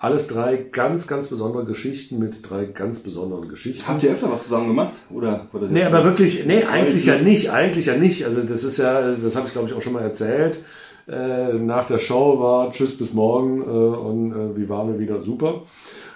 Alles 0.00 0.28
drei 0.28 0.56
ganz, 0.56 1.08
ganz 1.08 1.26
besondere 1.26 1.64
Geschichten 1.64 2.20
mit 2.20 2.48
drei 2.48 2.66
ganz 2.66 3.00
besonderen 3.00 3.48
Geschichten. 3.48 3.88
Habt 3.88 4.02
ihr 4.04 4.12
öfter 4.12 4.30
was 4.30 4.44
zusammen 4.44 4.68
gemacht? 4.68 4.92
Oder, 5.10 5.46
oder 5.52 5.66
Nee, 5.66 5.82
aber 5.82 6.04
wirklich, 6.04 6.46
nee, 6.46 6.62
eigentlich 6.62 7.06
ja 7.06 7.18
nicht, 7.18 7.50
eigentlich 7.50 7.86
ja 7.86 7.96
nicht. 7.96 8.24
Also 8.24 8.42
das 8.42 8.62
ist 8.62 8.78
ja, 8.78 9.12
das 9.12 9.34
habe 9.34 9.48
ich 9.48 9.52
glaube 9.52 9.68
ich 9.68 9.74
auch 9.74 9.82
schon 9.82 9.94
mal 9.94 10.02
erzählt. 10.02 10.60
Äh, 11.08 11.54
nach 11.54 11.86
der 11.86 11.98
Show 11.98 12.38
war 12.38 12.70
Tschüss 12.70 12.96
bis 12.96 13.12
morgen 13.12 13.62
äh, 13.62 13.64
und 13.64 14.32
äh, 14.32 14.56
wie 14.56 14.68
waren 14.68 14.92
wir 14.92 15.00
wieder 15.00 15.20
super. 15.20 15.62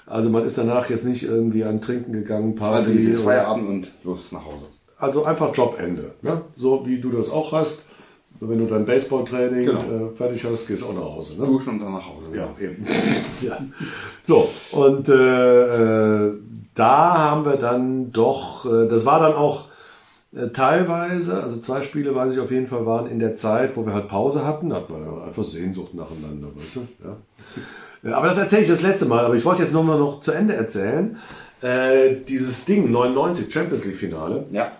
Also 0.06 0.30
man 0.30 0.44
ist 0.44 0.58
danach 0.58 0.88
jetzt 0.88 1.04
nicht 1.04 1.24
irgendwie 1.24 1.64
an 1.64 1.80
Trinken 1.80 2.12
gegangen, 2.12 2.54
Party. 2.54 2.76
Also 2.76 2.92
dieses 2.92 3.20
Feierabend 3.22 3.68
und 3.68 3.90
los 4.04 4.30
nach 4.30 4.44
Hause. 4.44 4.66
also 4.98 5.24
einfach 5.24 5.52
Jobende. 5.54 6.12
Ne? 6.22 6.42
So 6.56 6.86
wie 6.86 7.00
du 7.00 7.10
das 7.10 7.30
auch 7.30 7.50
hast. 7.52 7.86
So, 8.42 8.48
wenn 8.48 8.58
du 8.58 8.66
dein 8.66 8.84
Baseballtraining 8.84 9.66
Genau. 9.66 9.80
äh, 9.82 10.16
fertig 10.16 10.44
hast, 10.44 10.66
gehst 10.66 10.82
du 10.82 10.86
auch 10.86 10.94
nach 10.94 11.02
Hause. 11.02 11.40
Ne? 11.40 11.46
Duschen 11.46 11.74
und 11.74 11.78
dann 11.78 11.92
nach 11.92 12.04
Hause. 12.04 12.36
Ja, 12.36 12.48
eben. 12.60 12.84
ja. 13.40 13.56
So, 14.26 14.48
und 14.72 15.08
äh, 15.08 16.24
äh, 16.26 16.32
da 16.74 17.18
haben 17.18 17.44
wir 17.44 17.56
dann 17.56 18.10
doch, 18.10 18.66
äh, 18.66 18.88
das 18.88 19.04
war 19.06 19.20
dann 19.20 19.34
auch 19.34 19.66
äh, 20.34 20.48
teilweise, 20.48 21.40
also 21.40 21.60
zwei 21.60 21.82
Spiele, 21.82 22.16
weiß 22.16 22.32
ich 22.32 22.40
auf 22.40 22.50
jeden 22.50 22.66
Fall, 22.66 22.84
waren 22.84 23.06
in 23.06 23.20
der 23.20 23.36
Zeit, 23.36 23.76
wo 23.76 23.86
wir 23.86 23.94
halt 23.94 24.08
Pause 24.08 24.44
hatten, 24.44 24.70
da 24.70 24.76
hat 24.76 24.90
man 24.90 25.04
ja 25.04 25.24
einfach 25.24 25.44
Sehnsucht 25.44 25.94
nacheinander, 25.94 26.48
weißt 26.56 26.76
du? 26.76 26.88
Ja. 27.04 28.16
Aber 28.16 28.26
das 28.26 28.38
erzähle 28.38 28.62
ich 28.62 28.68
das 28.68 28.82
letzte 28.82 29.06
Mal, 29.06 29.24
aber 29.24 29.36
ich 29.36 29.44
wollte 29.44 29.62
jetzt 29.62 29.72
nochmal 29.72 30.00
noch 30.00 30.20
zu 30.20 30.32
Ende 30.32 30.54
erzählen. 30.54 31.16
Äh, 31.60 32.16
dieses 32.26 32.64
Ding, 32.64 32.90
99, 32.90 33.54
Champions 33.54 33.84
League 33.84 33.98
Finale. 33.98 34.46
Ja. 34.50 34.72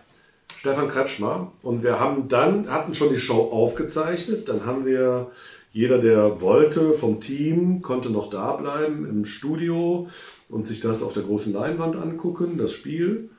Stefan 0.62 0.86
Kretschmer. 0.86 1.50
Und 1.60 1.82
wir 1.82 1.98
haben 1.98 2.28
dann, 2.28 2.70
hatten 2.70 2.94
schon 2.94 3.12
die 3.12 3.18
Show 3.18 3.50
aufgezeichnet. 3.50 4.48
Dann 4.48 4.64
haben 4.64 4.86
wir, 4.86 5.32
jeder, 5.72 5.98
der 5.98 6.40
wollte 6.40 6.94
vom 6.94 7.20
Team, 7.20 7.82
konnte 7.82 8.10
noch 8.10 8.30
da 8.30 8.52
bleiben 8.52 9.04
im 9.04 9.24
Studio 9.24 10.06
und 10.48 10.64
sich 10.64 10.78
das 10.78 11.02
auf 11.02 11.14
der 11.14 11.24
großen 11.24 11.52
Leinwand 11.52 11.96
angucken, 11.96 12.58
das 12.58 12.70
Spiel. 12.70 13.30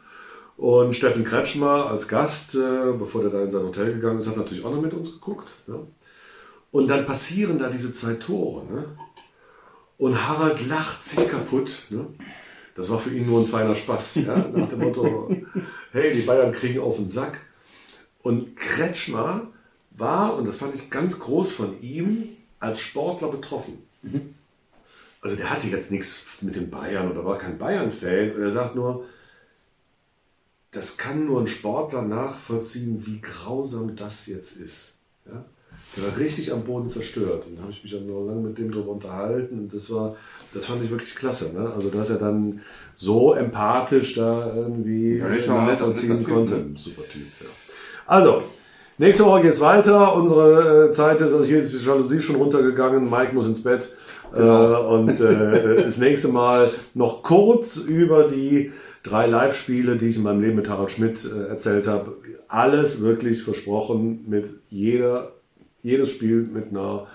Und 0.58 0.96
Steffen 0.96 1.24
Kretschmer 1.24 1.90
als 1.90 2.10
Gast, 2.10 2.56
äh, 2.56 2.92
bevor 3.00 3.22
der 3.22 3.32
da 3.32 3.42
in 3.44 3.52
sein 3.52 3.64
Hotel 3.64 3.94
gegangen 3.94 4.20
ist, 4.20 4.28
hat 4.28 4.36
natürlich 4.36 4.66
auch 4.66 4.74
noch 4.74 4.82
mit 4.82 4.94
uns 4.94 5.14
geguckt. 5.14 5.48
Ja. 5.68 5.76
Und 6.72 6.90
dann 6.90 7.06
passieren 7.06 7.58
da 7.58 7.70
diese 7.70 7.94
zwei 7.94 8.16
Tore. 8.16 8.66
Ne? 8.66 8.84
Und 9.98 10.28
Harald 10.28 10.68
lacht 10.68 11.02
sich 11.02 11.26
kaputt. 11.30 11.72
Ne? 11.90 12.06
Das 12.76 12.90
war 12.90 13.00
für 13.00 13.12
ihn 13.12 13.28
nur 13.28 13.40
ein 13.40 13.48
feiner 13.48 13.76
Spaß. 13.76 14.16
Ja? 14.16 14.36
Nach 14.54 14.68
dem 14.68 14.80
Motto, 14.80 15.34
hey, 15.94 16.14
die 16.16 16.24
Bayern 16.24 16.52
kriegen 16.52 16.80
auf 16.80 16.98
den 16.98 17.08
Sack. 17.08 17.40
Und 18.22 18.58
Kretschmer 18.58 19.48
war, 19.92 20.36
und 20.36 20.46
das 20.46 20.58
fand 20.58 20.76
ich 20.76 20.90
ganz 20.90 21.20
groß 21.20 21.52
von 21.52 21.82
ihm, 21.82 22.30
als 22.60 22.82
Sportler 22.82 23.30
betroffen. 23.30 23.78
Also 25.22 25.36
der 25.36 25.50
hatte 25.50 25.68
jetzt 25.68 25.92
nichts 25.92 26.22
mit 26.42 26.56
den 26.56 26.70
Bayern 26.70 27.10
oder 27.10 27.24
war 27.24 27.38
kein 27.38 27.58
Bayern-Fan. 27.58 28.36
Und 28.36 28.42
er 28.42 28.52
sagt 28.52 28.76
nur, 28.76 29.06
das 30.72 30.98
kann 30.98 31.26
nur 31.26 31.42
ein 31.42 31.48
Sportler 31.48 32.02
nachvollziehen, 32.02 33.06
wie 33.06 33.22
grausam 33.22 33.96
das 33.96 34.26
jetzt 34.26 34.58
ist. 34.58 34.96
Ja? 35.26 35.46
Der 35.96 36.04
war 36.06 36.18
richtig 36.18 36.52
am 36.52 36.64
Boden 36.64 36.90
zerstört. 36.90 37.46
Und 37.48 37.58
da 37.58 37.64
habe 37.64 37.72
ich 37.72 37.84
mich 37.84 37.92
dann 37.94 38.08
noch 38.08 38.26
lange 38.26 38.42
mit 38.42 38.58
dem 38.58 38.72
drüber 38.72 38.92
unterhalten. 38.94 39.60
Und 39.60 39.74
das 39.74 39.92
war, 39.92 40.16
das 40.54 40.66
fand 40.66 40.84
ich 40.84 40.90
wirklich 40.90 41.16
klasse. 41.16 41.54
Ne? 41.54 41.72
Also, 41.76 41.90
dass 41.90 42.10
er 42.10 42.18
dann 42.18 42.62
so 42.96 43.34
empathisch 43.34 44.16
da 44.16 44.56
irgendwie 44.56 45.18
Ja, 45.18 45.28
nachvollziehen 45.28 46.10
netter 46.10 46.26
Typ, 46.26 46.34
konnte. 46.34 46.54
ne? 46.56 46.66
Super 46.78 47.04
Typ, 47.04 47.28
ja. 47.42 47.48
Also, 48.08 48.44
nächste 48.98 49.26
Woche 49.26 49.44
geht's 49.44 49.62
weiter. 49.62 50.16
Unsere 50.16 50.90
äh, 50.90 50.92
Zeit 50.92 51.22
ist, 51.22 51.32
also 51.32 51.44
hier 51.44 51.60
ist 51.60 51.74
die 51.80 51.86
Jalousie 51.86 52.22
schon 52.22 52.38
runtergegangen. 52.38 53.10
Mike 53.10 53.34
muss 53.36 53.48
ins 53.48 53.62
Bett. 53.64 53.88
Genau. 54.34 54.74
Äh, 54.74 54.88
und 54.96 55.20
äh, 55.20 55.84
das 55.84 56.00
nächste 56.00 56.30
Mal 56.30 56.72
noch 56.96 57.22
kurz 57.22 57.78
über 57.78 58.28
die 58.28 58.72
drei 59.04 59.28
Live-Spiele, 59.28 59.98
die 59.98 60.08
ich 60.08 60.16
in 60.18 60.24
meinem 60.24 60.42
Leben 60.42 60.56
mit 60.56 60.70
Harald 60.70 60.90
Schmidt 60.92 61.24
äh, 61.26 61.50
erzählt 61.50 61.88
habe. 61.88 62.14
Alles 62.48 63.02
wirklich 63.02 63.44
versprochen 63.44 64.26
mit 64.28 64.46
jeder, 64.70 65.32
jedes 65.84 66.12
Spiel 66.12 66.50
mit 66.52 66.72
einer 66.72 67.08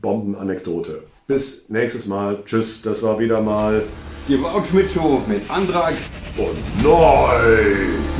Bombenanekdote. 0.00 1.02
Bis 1.26 1.68
nächstes 1.68 2.06
Mal. 2.06 2.42
Tschüss. 2.44 2.82
Das 2.82 3.02
war 3.02 3.18
wieder 3.18 3.40
mal 3.40 3.82
Die 4.28 4.40
Wout 4.40 4.64
Schmidt 4.68 4.90
Show 4.90 5.22
mit 5.26 5.50
Antrag 5.50 5.94
und 6.36 6.84
neu. 6.84 8.19